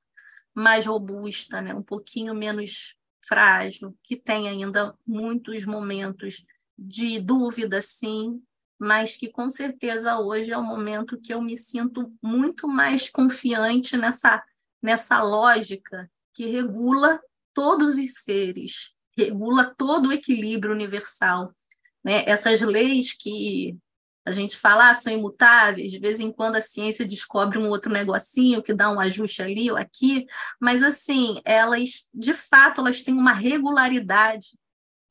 [0.53, 1.73] mais robusta, né?
[1.73, 6.45] um pouquinho menos frágil, que tem ainda muitos momentos
[6.77, 8.41] de dúvida, sim,
[8.77, 13.97] mas que com certeza hoje é o momento que eu me sinto muito mais confiante
[13.97, 14.43] nessa,
[14.81, 17.19] nessa lógica que regula
[17.53, 21.55] todos os seres, regula todo o equilíbrio universal.
[22.03, 22.23] Né?
[22.27, 23.77] Essas leis que
[24.25, 27.91] a gente fala, ah, são imutáveis, de vez em quando a ciência descobre um outro
[27.91, 30.25] negocinho que dá um ajuste ali ou aqui,
[30.59, 34.57] mas assim, elas, de fato, elas têm uma regularidade,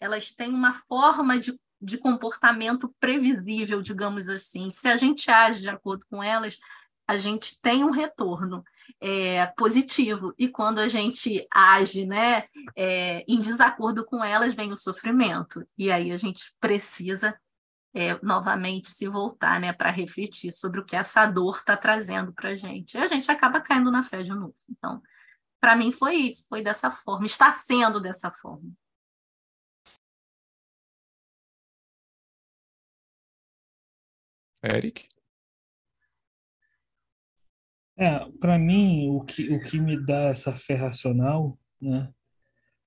[0.00, 4.72] elas têm uma forma de, de comportamento previsível, digamos assim.
[4.72, 6.58] Se a gente age de acordo com elas,
[7.06, 8.64] a gente tem um retorno
[9.00, 10.34] é, positivo.
[10.38, 12.44] E quando a gente age né,
[12.74, 15.64] é, em desacordo com elas, vem o sofrimento.
[15.78, 17.38] E aí a gente precisa
[17.94, 22.50] é, novamente se voltar né, para refletir sobre o que essa dor está trazendo para
[22.50, 22.96] a gente.
[22.96, 24.54] E a gente acaba caindo na fé de novo.
[24.68, 25.00] Então,
[25.60, 28.70] para mim foi, foi dessa forma, está sendo dessa forma.
[34.62, 35.06] Eric?
[37.96, 42.12] É, para mim, o que, o que me dá essa fé racional, né,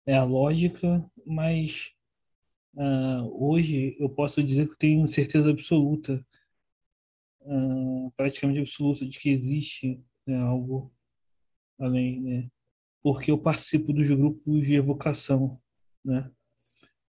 [0.05, 1.93] é a lógica, mas
[2.77, 6.23] Uh, hoje eu posso dizer que tenho certeza absoluta,
[7.41, 10.93] uh, praticamente absoluta, de que existe né, algo
[11.79, 12.47] além, né?
[13.01, 15.59] Porque eu participo dos grupos de evocação,
[16.05, 16.29] né?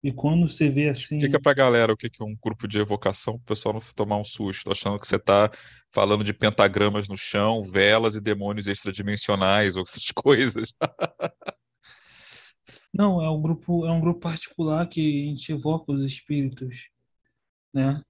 [0.01, 1.17] E quando você vê assim.
[1.17, 4.23] Explica pra galera o que é um grupo de evocação, o pessoal não tomar um
[4.23, 5.51] susto, achando que você está
[5.93, 10.73] falando de pentagramas no chão, velas e demônios extradimensionais ou essas coisas.
[12.93, 16.89] Não, é um grupo, é um grupo particular que a gente evoca os espíritos,
[17.73, 18.03] né?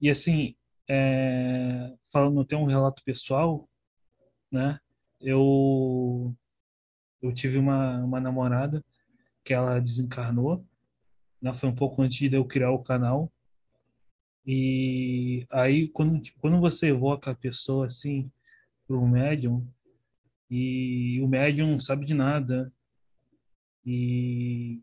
[0.00, 0.56] E assim,
[0.88, 3.68] é, falando até um relato pessoal,
[4.50, 4.78] né?
[5.20, 6.34] Eu
[7.22, 8.84] eu tive uma, uma namorada
[9.44, 10.66] que ela desencarnou,
[11.40, 11.52] né?
[11.52, 13.32] Foi um pouco antes de eu criar o canal.
[14.46, 18.30] E aí quando quando você evoca a pessoa assim
[18.86, 19.66] para um médium
[20.50, 22.72] e o médium não sabe de nada,
[23.84, 24.82] e,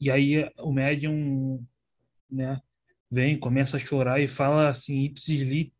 [0.00, 1.64] e aí o médium
[2.30, 2.60] né,
[3.10, 5.72] vem, começa a chorar e fala assim, ipsis, lit,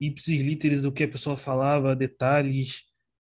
[0.00, 2.84] ipsis literis, o que a pessoa falava, detalhes,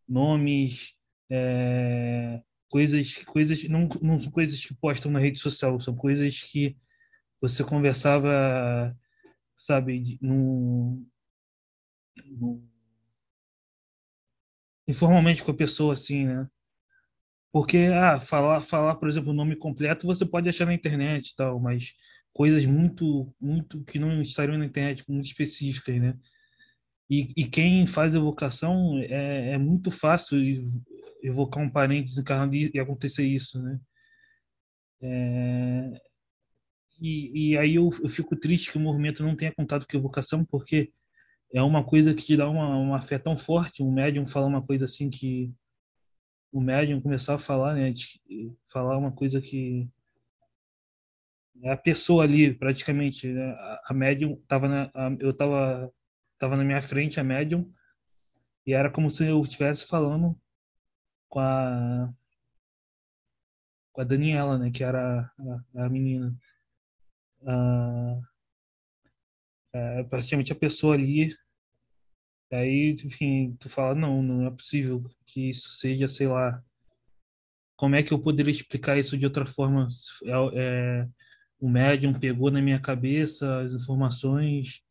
[0.08, 0.94] nomes,
[1.30, 6.76] é, coisas, coisas não, não são coisas que postam na rede social, são coisas que
[7.40, 8.96] você conversava,
[9.58, 11.06] sabe, no,
[12.26, 12.64] no,
[14.88, 16.48] informalmente com a pessoa, assim, né?
[17.52, 21.36] Porque, ah, falar, falar, por exemplo, o nome completo você pode achar na internet e
[21.36, 21.94] tal, mas
[22.34, 26.18] coisas muito, muito que não estariam na internet, muito específicas, né?
[27.10, 30.40] E, e quem faz evocação é, é muito fácil
[31.22, 33.80] evocar um parente desencarnado e, e acontecer isso, né?
[35.02, 36.02] É,
[37.02, 40.46] e, e aí eu, eu fico triste que o movimento não tenha contato com evocação,
[40.46, 40.94] porque
[41.54, 43.84] é uma coisa que te dá uma, uma fé tão forte.
[43.84, 45.52] Um médium falar uma coisa assim que
[46.52, 47.94] o médium começar a falar, né,
[48.68, 49.88] falar uma coisa que
[51.64, 53.52] a pessoa ali praticamente, né?
[53.52, 55.94] a, a médium tava na, a, eu tava
[56.40, 57.72] tava na minha frente a médium
[58.66, 60.36] e era como se eu estivesse falando
[61.30, 62.12] com a
[63.94, 65.32] com a Daniela, né, que era
[65.76, 66.36] a, a menina.
[67.46, 68.22] Ah,
[69.74, 71.30] é, praticamente a pessoa ali.
[72.52, 76.62] Aí, enfim, tu fala, não, não é possível que isso seja, sei lá.
[77.78, 79.88] Como é que eu poderia explicar isso de outra forma?
[80.26, 81.10] É, é,
[81.60, 84.84] o médium pegou na minha cabeça as informações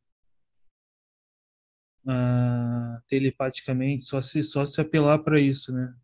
[2.06, 5.94] ah, telepaticamente, só se, só se apelar para isso, né?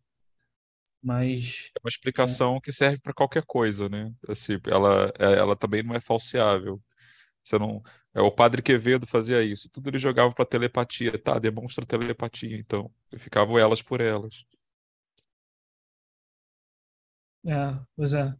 [1.01, 1.71] Mas.
[1.75, 2.61] É uma explicação é.
[2.61, 4.13] que serve para qualquer coisa, né?
[4.27, 6.81] Assim, ela, é, ela também não é falseável.
[7.47, 7.81] Você não,
[8.13, 9.69] é, o padre Quevedo fazia isso.
[9.69, 11.39] Tudo ele jogava para telepatia, tá?
[11.39, 12.91] Demonstra telepatia, então.
[13.09, 14.45] E ficavam elas por elas.
[17.45, 18.35] É, pois é.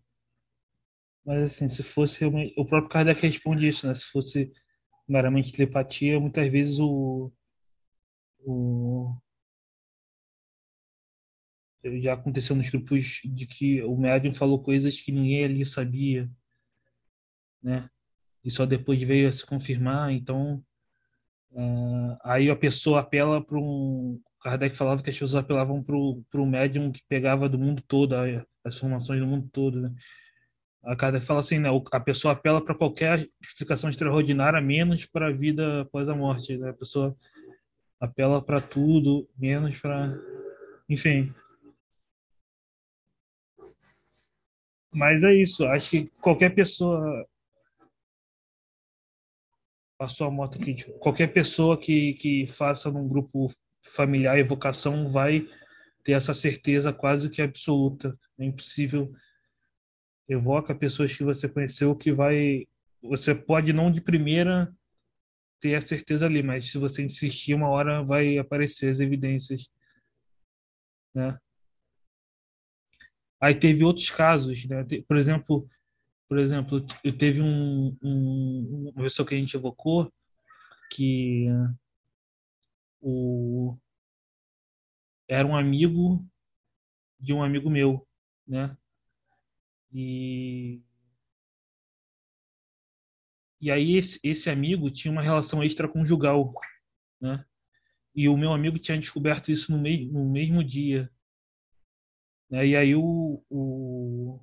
[1.26, 2.26] Mas assim, se fosse.
[2.26, 3.96] O próprio Kardec responde isso, né?
[3.96, 4.52] Se fosse
[5.08, 7.32] meramente telepatia, muitas vezes o.
[8.46, 9.16] o
[12.02, 16.30] já aconteceu nos grupos de que o médium falou coisas que ninguém ali sabia,
[17.64, 17.90] né?
[18.48, 20.14] E só depois veio a se confirmar.
[20.14, 20.64] Então,
[21.52, 24.22] uh, aí a pessoa apela para um.
[24.42, 25.94] Kardec falava que as pessoas apelavam para
[26.42, 29.82] o médium que pegava do mundo todo, as informações do mundo todo.
[29.82, 29.94] Né?
[30.82, 35.34] A Kardec fala assim: né, a pessoa apela para qualquer explicação extraordinária, menos para a
[35.34, 36.58] vida após a morte.
[36.58, 36.70] Né?
[36.70, 37.14] A pessoa
[38.00, 40.18] apela para tudo, menos para.
[40.88, 41.34] Enfim.
[44.94, 45.66] Mas é isso.
[45.66, 47.28] Acho que qualquer pessoa
[49.98, 50.76] passou a moto aqui.
[50.76, 53.52] Tipo, qualquer pessoa que, que faça num grupo
[53.86, 55.48] familiar evocação vai
[56.04, 58.18] ter essa certeza quase que absoluta.
[58.40, 59.12] É impossível.
[60.30, 62.68] Evoca pessoas que você conheceu que vai.
[63.02, 64.74] Você pode não de primeira
[65.60, 69.70] ter a certeza ali, mas se você insistir, uma hora vai aparecer as evidências.
[71.16, 71.38] Né?
[73.42, 74.86] Aí teve outros casos, né?
[75.08, 75.68] Por exemplo,
[76.28, 80.12] por exemplo, eu teve um, um, uma pessoa que a gente evocou
[80.92, 81.48] que
[83.02, 83.78] o
[85.28, 86.26] era um amigo
[87.20, 88.08] de um amigo meu,
[88.48, 88.78] né?
[89.94, 90.82] E
[93.60, 96.54] e aí esse, esse amigo tinha uma relação extraconjugal,
[97.20, 97.44] né?
[98.16, 101.12] E o meu amigo tinha descoberto isso no, mei, no mesmo dia.
[102.50, 102.68] Né?
[102.68, 104.40] E aí o, o,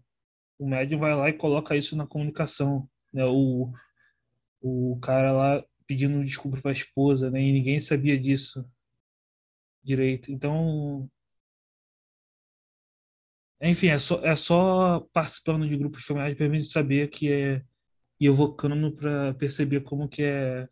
[0.59, 2.89] o médium vai lá e coloca isso na comunicação.
[3.13, 3.25] Né?
[3.25, 3.73] O,
[4.61, 7.41] o cara lá pedindo desculpa para a esposa, né?
[7.41, 8.65] E ninguém sabia disso
[9.83, 10.33] direito.
[10.33, 11.11] Então,
[13.61, 17.63] enfim, é só, é só participando de grupos familiares para mim saber que é
[18.21, 20.69] e evocando para perceber como que é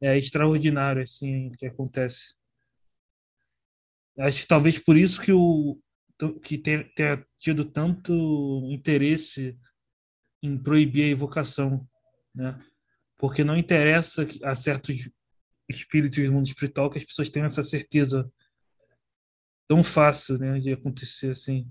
[0.00, 2.34] é extraordinário assim que acontece.
[4.18, 5.78] Acho que talvez por isso que o
[6.42, 6.86] que tenha,
[7.38, 8.12] tido tanto
[8.70, 9.58] interesse
[10.42, 11.86] em proibir a evocação,
[12.34, 12.58] né?
[13.16, 15.10] Porque não interessa a certos
[15.68, 18.30] espíritos do mundo espiritual que as pessoas tenham essa certeza
[19.66, 21.70] tão fácil, né, de acontecer assim.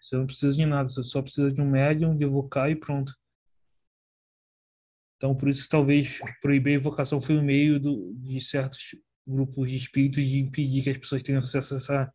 [0.00, 3.12] Você não precisa de nada, você só precisa de um médium, de evocar e pronto.
[5.16, 8.94] Então, por isso que talvez proibir a evocação foi o um meio do, de certos
[9.26, 12.12] grupos de espíritos de impedir que as pessoas tenham acesso a essa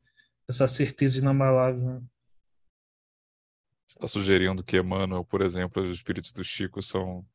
[0.48, 1.82] essa certeza inabalável.
[1.82, 2.02] Né?
[3.88, 7.26] Você está sugerindo que Emmanuel, por exemplo, os espíritos do Chico são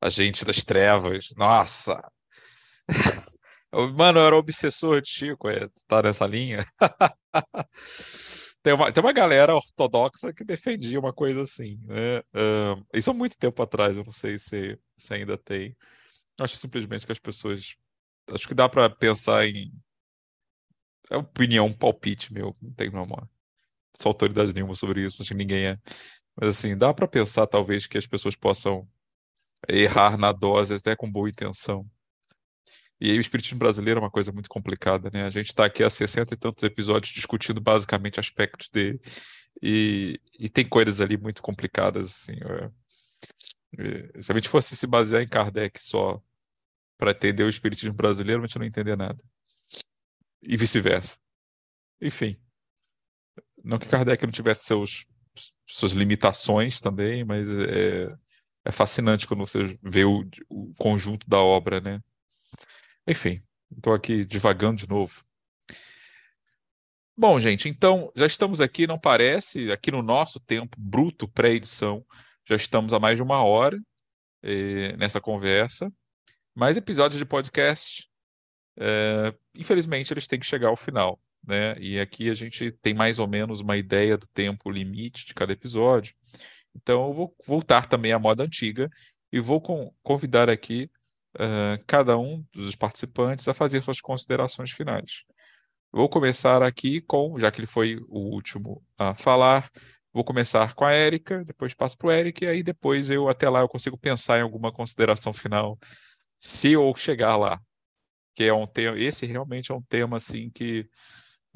[0.00, 1.28] agentes das trevas.
[1.36, 2.00] Nossa!
[3.94, 6.64] Mano, eu era obsessor de Chico, é, tá nessa linha.
[8.62, 12.18] tem, uma, tem uma galera ortodoxa que defendia uma coisa assim, né?
[12.34, 15.76] Uh, isso há muito tempo atrás, eu não sei se, se ainda tem.
[16.40, 17.76] Acho simplesmente que as pessoas.
[18.32, 19.70] Acho que dá para pensar em
[21.10, 23.28] é opinião, um palpite meu, não tenho nenhuma
[24.04, 25.78] autoridade nenhuma sobre isso, acho que ninguém é.
[26.36, 28.88] Mas assim, dá para pensar talvez que as pessoas possam
[29.68, 31.88] errar na dose até com boa intenção.
[33.00, 35.24] E aí o espiritismo brasileiro é uma coisa muito complicada, né?
[35.24, 39.00] A gente está aqui há 60 e tantos episódios discutindo basicamente aspectos dele.
[39.62, 42.38] E, e tem coisas ali muito complicadas, assim.
[42.42, 42.70] É,
[43.78, 46.20] é, se a gente fosse se basear em Kardec só
[46.96, 49.18] para entender o espiritismo brasileiro, a gente não entender nada
[50.42, 51.18] e vice-versa.
[52.00, 52.40] Enfim,
[53.62, 55.06] não que Kardec não tivesse seus,
[55.66, 58.16] suas limitações também, mas é,
[58.64, 62.00] é fascinante quando você vê o, o conjunto da obra, né?
[63.06, 63.42] Enfim,
[63.74, 65.24] estou aqui divagando de novo.
[67.16, 72.06] Bom, gente, então já estamos aqui, não parece, aqui no nosso tempo bruto pré-edição,
[72.46, 73.76] já estamos há mais de uma hora
[74.42, 75.92] eh, nessa conversa.
[76.54, 78.07] Mas episódios de podcast,
[78.78, 81.18] eh, infelizmente, eles têm que chegar ao final.
[81.46, 81.76] Né?
[81.78, 85.52] E aqui a gente tem mais ou menos uma ideia do tempo limite de cada
[85.52, 86.14] episódio.
[86.74, 88.90] Então eu vou voltar também à moda antiga
[89.32, 89.60] e vou
[90.02, 90.90] convidar aqui
[91.36, 95.24] uh, cada um dos participantes a fazer suas considerações finais.
[95.90, 99.70] Vou começar aqui com, já que ele foi o último a falar,
[100.12, 103.48] vou começar com a Érica, depois passo para o Eric, e aí depois eu, até
[103.48, 105.78] lá, eu consigo pensar em alguma consideração final,
[106.36, 107.60] se eu chegar lá.
[108.38, 110.88] Que é um tema, esse realmente é um tema assim que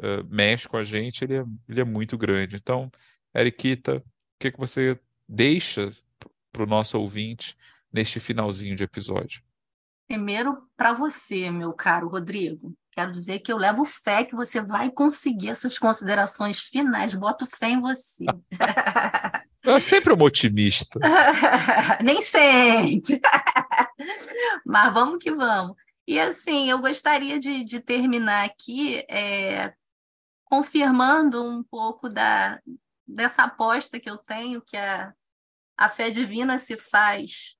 [0.01, 2.57] uh, mexe com a gente, ele é, ele é muito grande.
[2.57, 2.91] Então,
[3.33, 4.03] Eriquita, o
[4.41, 5.89] que, que você deixa
[6.51, 7.57] para o nosso ouvinte
[7.93, 9.45] neste finalzinho de episódio?
[10.09, 14.91] Primeiro, para você, meu caro Rodrigo, quero dizer que eu levo fé que você vai
[14.91, 17.15] conseguir essas considerações finais.
[17.15, 18.25] Boto fé em você.
[19.63, 20.99] Eu sempre um otimista.
[22.03, 23.21] Nem sempre.
[24.67, 25.77] Mas vamos que vamos.
[26.07, 29.73] E assim, eu gostaria de, de terminar aqui é,
[30.45, 32.61] confirmando um pouco da,
[33.07, 35.15] dessa aposta que eu tenho, que a,
[35.77, 37.57] a fé divina se faz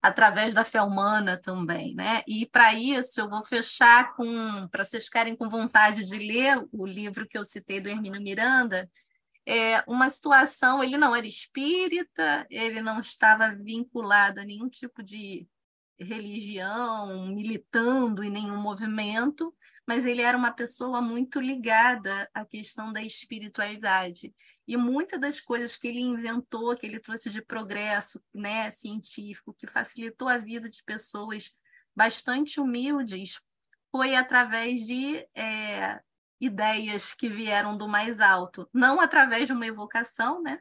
[0.00, 2.22] através da fé humana também, né?
[2.26, 6.84] E para isso eu vou fechar com, para vocês ficarem com vontade de ler o
[6.84, 8.90] livro que eu citei do Hermínio Miranda,
[9.46, 15.46] é uma situação, ele não era espírita, ele não estava vinculado a nenhum tipo de
[15.98, 19.54] religião, militando em nenhum movimento,
[19.86, 24.34] mas ele era uma pessoa muito ligada à questão da espiritualidade.
[24.66, 29.66] E muitas das coisas que ele inventou, que ele trouxe de progresso né, científico, que
[29.66, 31.56] facilitou a vida de pessoas
[31.94, 33.40] bastante humildes,
[33.90, 36.00] foi através de é,
[36.40, 40.58] ideias que vieram do mais alto, não através de uma evocação, né?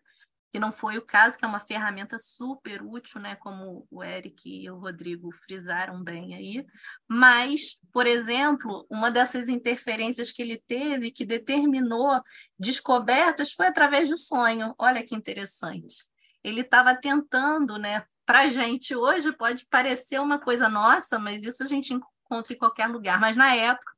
[0.51, 4.49] Que não foi o caso, que é uma ferramenta super útil, né, como o Eric
[4.49, 6.65] e o Rodrigo frisaram bem aí.
[7.07, 12.21] Mas, por exemplo, uma dessas interferências que ele teve, que determinou
[12.59, 14.75] descobertas, foi através do sonho.
[14.77, 16.03] Olha que interessante.
[16.43, 21.63] Ele estava tentando, né, para a gente hoje pode parecer uma coisa nossa, mas isso
[21.63, 23.19] a gente encontra em qualquer lugar.
[23.21, 23.93] Mas na época,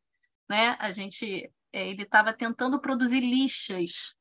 [0.47, 4.15] né, a gente, é, ele estava tentando produzir lixas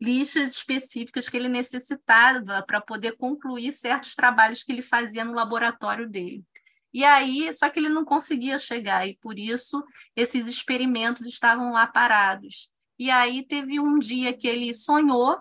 [0.00, 6.08] lixas específicas que ele necessitava para poder concluir certos trabalhos que ele fazia no laboratório
[6.08, 6.44] dele.
[6.92, 9.84] E aí, só que ele não conseguia chegar, e por isso
[10.14, 12.70] esses experimentos estavam lá parados.
[12.98, 15.38] E aí teve um dia que ele sonhou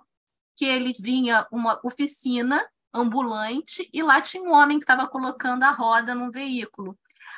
[0.55, 5.71] que ele vinha uma oficina ambulante e lá tinha um homem que estava colocando a
[5.71, 6.97] roda no veículo.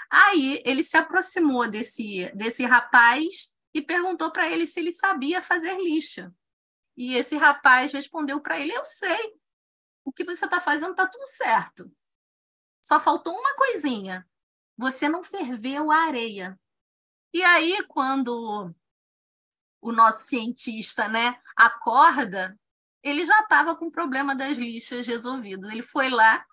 [0.10, 5.78] Aí ele se aproximou desse, desse rapaz e perguntou para ele se ele sabia fazer
[5.78, 6.32] lixa.
[6.98, 9.40] E esse rapaz respondeu para ele: Eu sei,
[10.04, 11.92] o que você está fazendo está tudo certo.
[12.82, 14.28] Só faltou uma coisinha:
[14.76, 16.60] você não ferveu a areia.
[17.34, 18.74] E aí, quando
[19.82, 22.58] o nosso cientista né, acorda,
[23.04, 25.70] ele já estava com o problema das lixas resolvido.
[25.70, 26.46] Ele foi lá,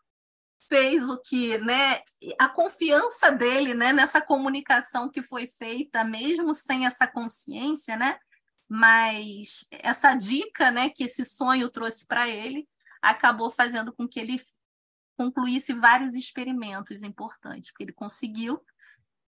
[0.69, 2.03] fez o que, né,
[2.39, 8.19] a confiança dele, né, nessa comunicação que foi feita, mesmo sem essa consciência, né,
[8.69, 12.69] mas essa dica, né, que esse sonho trouxe para ele,
[13.01, 14.41] acabou fazendo com que ele
[15.17, 18.61] concluísse vários experimentos importantes, porque ele conseguiu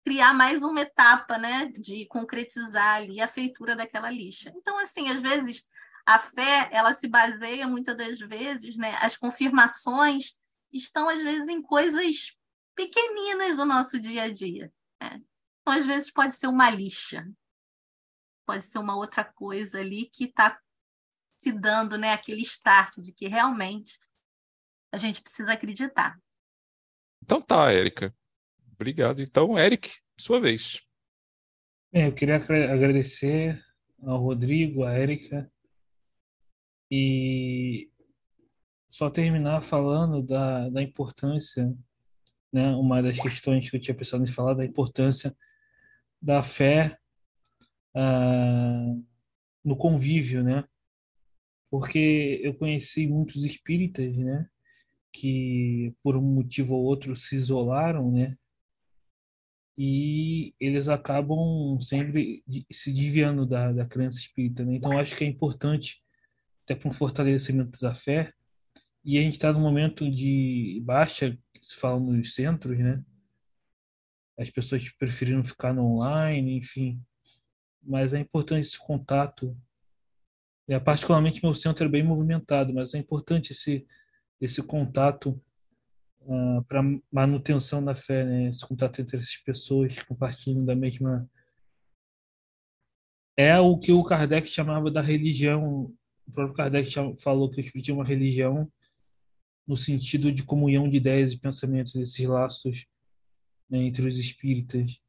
[0.06, 4.52] criar mais uma etapa, né, de concretizar ali a feitura daquela lixa.
[4.56, 5.68] Então, assim, às vezes
[6.06, 10.38] a fé, ela se baseia muitas das vezes, né, as confirmações
[10.72, 12.38] estão às vezes em coisas
[12.76, 14.72] pequeninas do nosso dia a dia.
[15.02, 15.22] Né?
[15.62, 17.26] Então, às vezes pode ser uma lixa,
[18.46, 20.60] pode ser uma outra coisa ali que está
[21.32, 23.98] se dando né, aquele start de que realmente
[24.92, 26.18] a gente precisa acreditar.
[27.22, 28.16] Então tá, Érica.
[28.74, 29.22] Obrigado.
[29.22, 30.82] Então, Eric, sua vez.
[31.92, 33.64] Bem, eu queria agradecer
[34.02, 35.50] ao Rodrigo, à Érica,
[36.92, 37.90] e
[38.90, 41.74] só terminar falando da, da importância,
[42.52, 45.36] né, uma das questões que eu tinha pensado em falar, da importância
[46.22, 46.98] da fé
[47.96, 48.96] ah,
[49.64, 50.64] no convívio, né?
[51.70, 54.48] Porque eu conheci muitos espíritas, né?
[55.12, 58.38] Que por um motivo ou outro se isolaram, né?
[59.78, 64.76] E eles acabam sempre se desviando da, da crença espírita, né?
[64.76, 66.04] Então acho que é importante
[66.64, 68.32] até para um fortalecimento da fé.
[69.04, 73.04] E a gente está no momento de baixa, se fala nos centros, né?
[74.38, 77.00] as pessoas preferiram ficar no online, enfim.
[77.84, 79.56] Mas é importante esse contato.
[80.68, 83.86] É, particularmente meu centro é bem movimentado, mas é importante esse
[84.40, 85.42] esse contato
[86.22, 88.50] uh, ah, para manutenção da fé, né?
[88.50, 91.30] Esse contato entre essas pessoas que compartilham da mesma
[93.38, 95.94] é o que o Kardec chamava da religião.
[96.28, 98.72] O próprio Kardec falou que o espiritismo é uma religião
[99.66, 102.86] no sentido de comunhão de ideias e pensamentos, esses laços
[103.70, 105.00] né, entre os espíritas.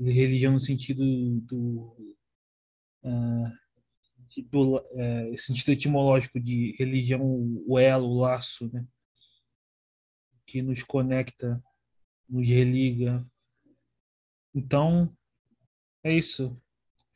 [0.00, 1.02] Religião no sentido
[1.40, 1.96] do,
[3.02, 3.48] uh,
[4.54, 7.22] uh, sentido etimológico de religião,
[7.66, 8.86] o elo, o laço, né,
[10.46, 11.62] que nos conecta,
[12.28, 13.26] nos religa.
[14.54, 15.14] Então,
[16.04, 16.54] é isso.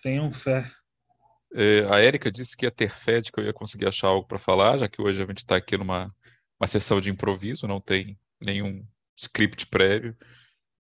[0.03, 0.71] Tenham fé.
[1.55, 4.27] É, a Érica disse que ia ter fé de que eu ia conseguir achar algo
[4.27, 6.15] para falar, já que hoje a gente está aqui numa
[6.59, 10.17] uma sessão de improviso, não tem nenhum script prévio,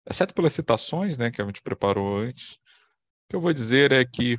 [0.08, 2.54] exceto pelas citações, né, que a gente preparou antes.
[2.54, 2.58] O
[3.30, 4.36] que eu vou dizer é que,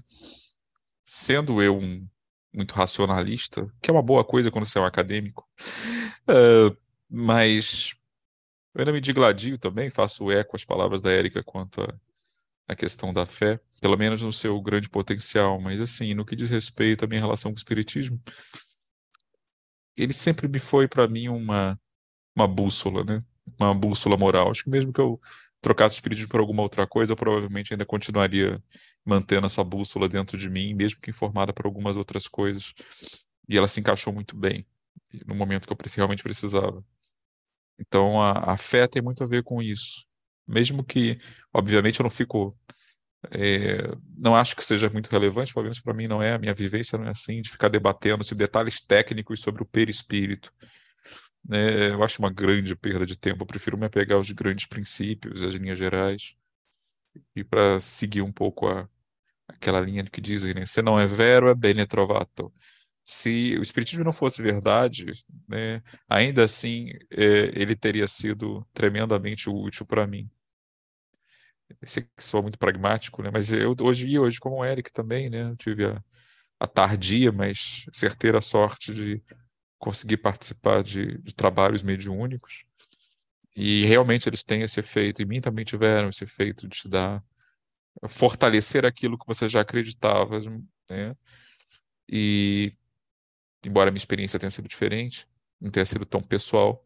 [1.03, 2.07] sendo eu um
[2.53, 5.47] muito racionalista, que é uma boa coisa quando você é um acadêmico,
[6.27, 6.75] uh,
[7.09, 7.95] mas
[8.73, 11.81] eu ainda me digladio também, faço eco às palavras da Érica quanto
[12.67, 16.49] à questão da fé, pelo menos no seu grande potencial, mas assim, no que diz
[16.49, 18.21] respeito à minha relação com o Espiritismo,
[19.95, 21.79] ele sempre me foi para mim uma
[22.35, 23.23] uma bússola, né?
[23.59, 24.49] Uma bússola moral.
[24.49, 25.19] Acho que mesmo que eu
[25.61, 28.61] trocasse o espírito por alguma outra coisa, eu provavelmente ainda continuaria
[29.05, 32.73] mantendo essa bússola dentro de mim, mesmo que informada por algumas outras coisas.
[33.47, 34.65] E ela se encaixou muito bem
[35.25, 36.83] no momento que eu realmente precisava.
[37.79, 40.05] Então a, a fé tem muito a ver com isso.
[40.47, 41.19] Mesmo que,
[41.53, 42.57] obviamente, eu não fico
[43.29, 43.77] é,
[44.17, 46.97] não acho que seja muito relevante, pelo menos para mim não é, a minha vivência
[46.97, 50.51] não é assim, de ficar debatendo sobre detalhes técnicos sobre o perispírito.
[51.49, 55.43] É, eu acho uma grande perda de tempo, eu prefiro me apegar aos grandes princípios,
[55.43, 56.35] às linhas gerais,
[57.35, 58.89] e para seguir um pouco a,
[59.47, 62.51] aquela linha que dizem, né, se não é vero, é bene trovato.
[63.05, 65.07] Se o espiritismo não fosse verdade,
[65.49, 70.29] né, ainda assim é, ele teria sido tremendamente útil para mim
[71.85, 73.29] sei que sou muito pragmático, né?
[73.31, 75.43] Mas eu hoje e hoje como o Eric também, né?
[75.51, 76.03] Eu tive a,
[76.59, 79.23] a tardia, mas certeira sorte de
[79.81, 82.65] conseguir participar de, de trabalhos mediúnicos.
[83.55, 87.21] E realmente eles têm esse efeito, e mim também tiveram esse efeito de te dar
[88.07, 90.39] fortalecer aquilo que você já acreditava,
[90.89, 91.15] né?
[92.07, 92.71] E
[93.65, 95.27] embora a minha experiência tenha sido diferente,
[95.59, 96.85] não tenha sido tão pessoal,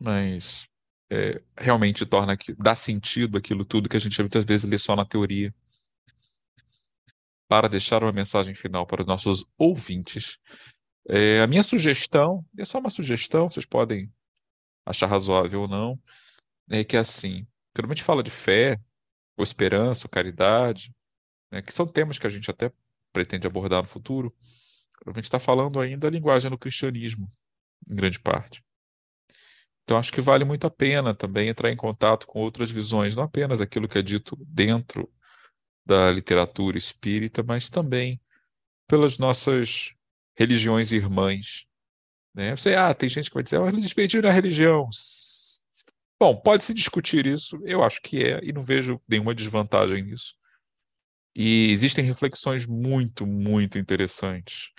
[0.00, 0.68] mas
[1.10, 5.04] é, realmente torna dá sentido aquilo tudo que a gente muitas vezes lê só na
[5.04, 5.52] teoria.
[7.48, 10.38] Para deixar uma mensagem final para os nossos ouvintes,
[11.08, 14.12] é, a minha sugestão, é só uma sugestão, vocês podem
[14.86, 16.00] achar razoável ou não,
[16.70, 18.80] é que assim, quando a gente fala de fé,
[19.36, 20.94] ou esperança, ou caridade,
[21.50, 22.72] né, que são temas que a gente até
[23.12, 24.34] pretende abordar no futuro,
[25.06, 27.28] a gente está falando ainda a linguagem do cristianismo,
[27.88, 28.64] em grande parte.
[29.82, 33.24] Então, acho que vale muito a pena também entrar em contato com outras visões, não
[33.24, 35.12] apenas aquilo que é dito dentro
[35.84, 38.20] da literatura espírita, mas também
[38.86, 39.94] pelas nossas
[40.36, 41.66] religiões irmãs.
[42.34, 42.56] Né?
[42.56, 44.88] Você, ah, tem gente que vai dizer, ah, não é religião.
[46.18, 50.34] Bom, pode-se discutir isso, eu acho que é, e não vejo nenhuma desvantagem nisso.
[51.34, 54.70] E existem reflexões muito, muito interessantes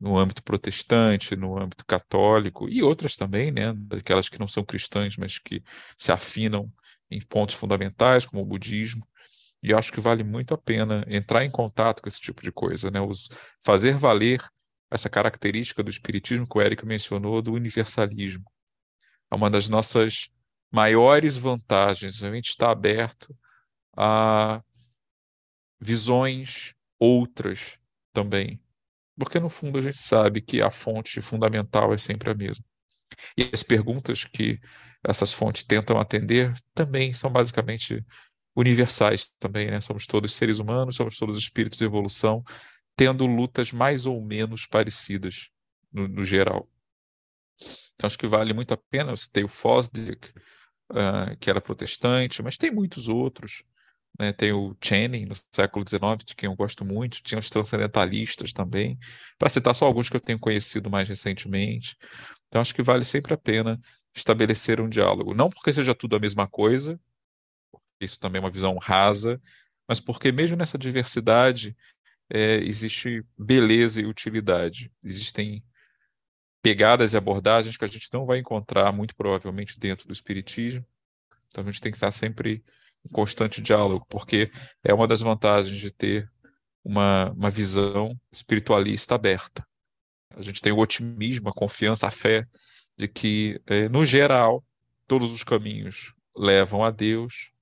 [0.00, 5.16] no âmbito protestante, no âmbito católico e outras também, né, aquelas que não são cristãs,
[5.16, 5.62] mas que
[5.96, 6.70] se afinam
[7.10, 9.06] em pontos fundamentais, como o budismo.
[9.62, 12.90] E acho que vale muito a pena entrar em contato com esse tipo de coisa,
[12.90, 13.28] né, os,
[13.64, 14.42] fazer valer
[14.92, 18.44] essa característica do espiritismo que o Érico mencionou, do universalismo.
[19.30, 20.30] É uma das nossas
[20.70, 23.34] maiores vantagens, a gente está aberto
[23.96, 24.62] a
[25.80, 27.78] visões outras
[28.12, 28.62] também
[29.18, 32.64] porque no fundo a gente sabe que a fonte fundamental é sempre a mesma.
[33.36, 34.58] E as perguntas que
[35.04, 38.04] essas fontes tentam atender também são basicamente
[38.56, 39.80] universais também, né?
[39.80, 42.42] Somos todos seres humanos, somos todos espíritos de evolução,
[42.96, 45.50] tendo lutas mais ou menos parecidas
[45.92, 46.68] no, no geral.
[47.94, 49.12] Então acho que vale muito a pena.
[49.12, 50.28] Eu citei o Fosdick,
[50.90, 53.62] uh, que era protestante, mas tem muitos outros.
[54.18, 54.32] Né?
[54.32, 57.22] Tem o Channing, no século XIX, de quem eu gosto muito.
[57.22, 58.98] Tinha os transcendentalistas também,
[59.38, 61.96] para citar só alguns que eu tenho conhecido mais recentemente.
[62.48, 63.80] Então, acho que vale sempre a pena
[64.14, 65.34] estabelecer um diálogo.
[65.34, 67.00] Não porque seja tudo a mesma coisa,
[68.00, 69.40] isso também é uma visão rasa,
[69.88, 71.76] mas porque mesmo nessa diversidade
[72.32, 74.90] é, existe beleza e utilidade.
[75.04, 75.62] Existem
[76.62, 80.84] pegadas e abordagens que a gente não vai encontrar, muito provavelmente, dentro do Espiritismo,
[81.48, 82.64] Então a gente tem que estar sempre
[83.04, 84.50] em constante diálogo, porque
[84.82, 86.30] é uma das vantagens de ter
[86.82, 89.66] uma, uma visão espiritualista aberta.
[90.30, 92.46] A gente tem o otimismo, a confiança, a fé
[92.96, 94.64] de que, é, no geral,
[95.06, 97.52] todos os caminhos levam a Deus.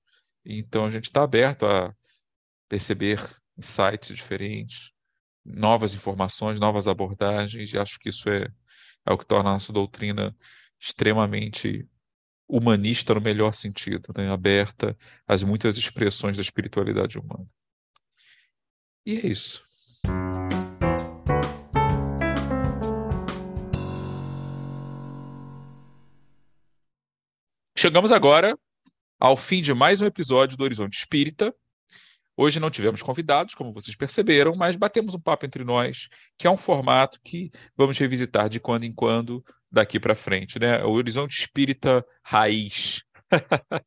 [0.45, 1.93] Então a gente está aberto a
[2.69, 3.19] perceber
[3.61, 4.91] insights diferentes,
[5.45, 8.47] novas informações, novas abordagens, e acho que isso é,
[9.05, 10.35] é o que torna a nossa doutrina
[10.79, 11.87] extremamente
[12.47, 14.29] humanista no melhor sentido, né?
[14.29, 14.97] aberta
[15.27, 17.45] às muitas expressões da espiritualidade humana.
[19.05, 19.63] E é isso.
[27.77, 28.57] Chegamos agora
[29.19, 31.55] ao fim de mais um episódio do Horizonte Espírita.
[32.35, 36.49] Hoje não tivemos convidados, como vocês perceberam, mas batemos um papo entre nós, que é
[36.49, 40.83] um formato que vamos revisitar de quando em quando daqui para frente, né?
[40.83, 43.03] O Horizonte Espírita Raiz.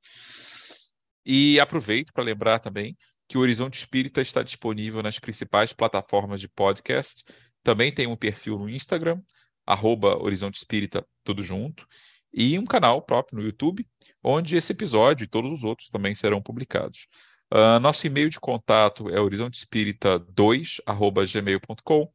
[1.24, 2.96] e aproveito para lembrar também
[3.28, 7.24] que o Horizonte Espírita está disponível nas principais plataformas de podcast.
[7.62, 9.20] Também tem um perfil no Instagram,
[9.66, 11.86] arroba Horizonte Espírita, tudo junto,
[12.32, 13.86] e um canal próprio no YouTube,
[14.22, 17.06] onde esse episódio e todos os outros também serão publicados.
[17.54, 22.12] Uh, nosso e-mail de contato é horizontespírita2@gmail.com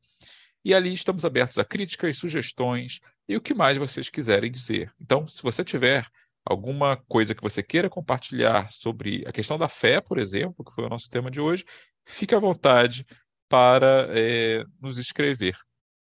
[0.65, 4.93] e ali estamos abertos a críticas, sugestões e o que mais vocês quiserem dizer.
[4.99, 6.05] Então, se você tiver
[6.43, 10.83] alguma coisa que você queira compartilhar sobre a questão da fé, por exemplo, que foi
[10.83, 11.63] o nosso tema de hoje,
[12.05, 13.05] fique à vontade
[13.47, 15.55] para é, nos escrever,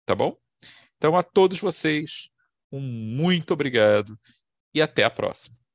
[0.05, 0.37] tá bom?
[0.95, 2.29] Então, a todos vocês,
[2.71, 4.17] um muito obrigado
[4.73, 5.66] e até a próxima.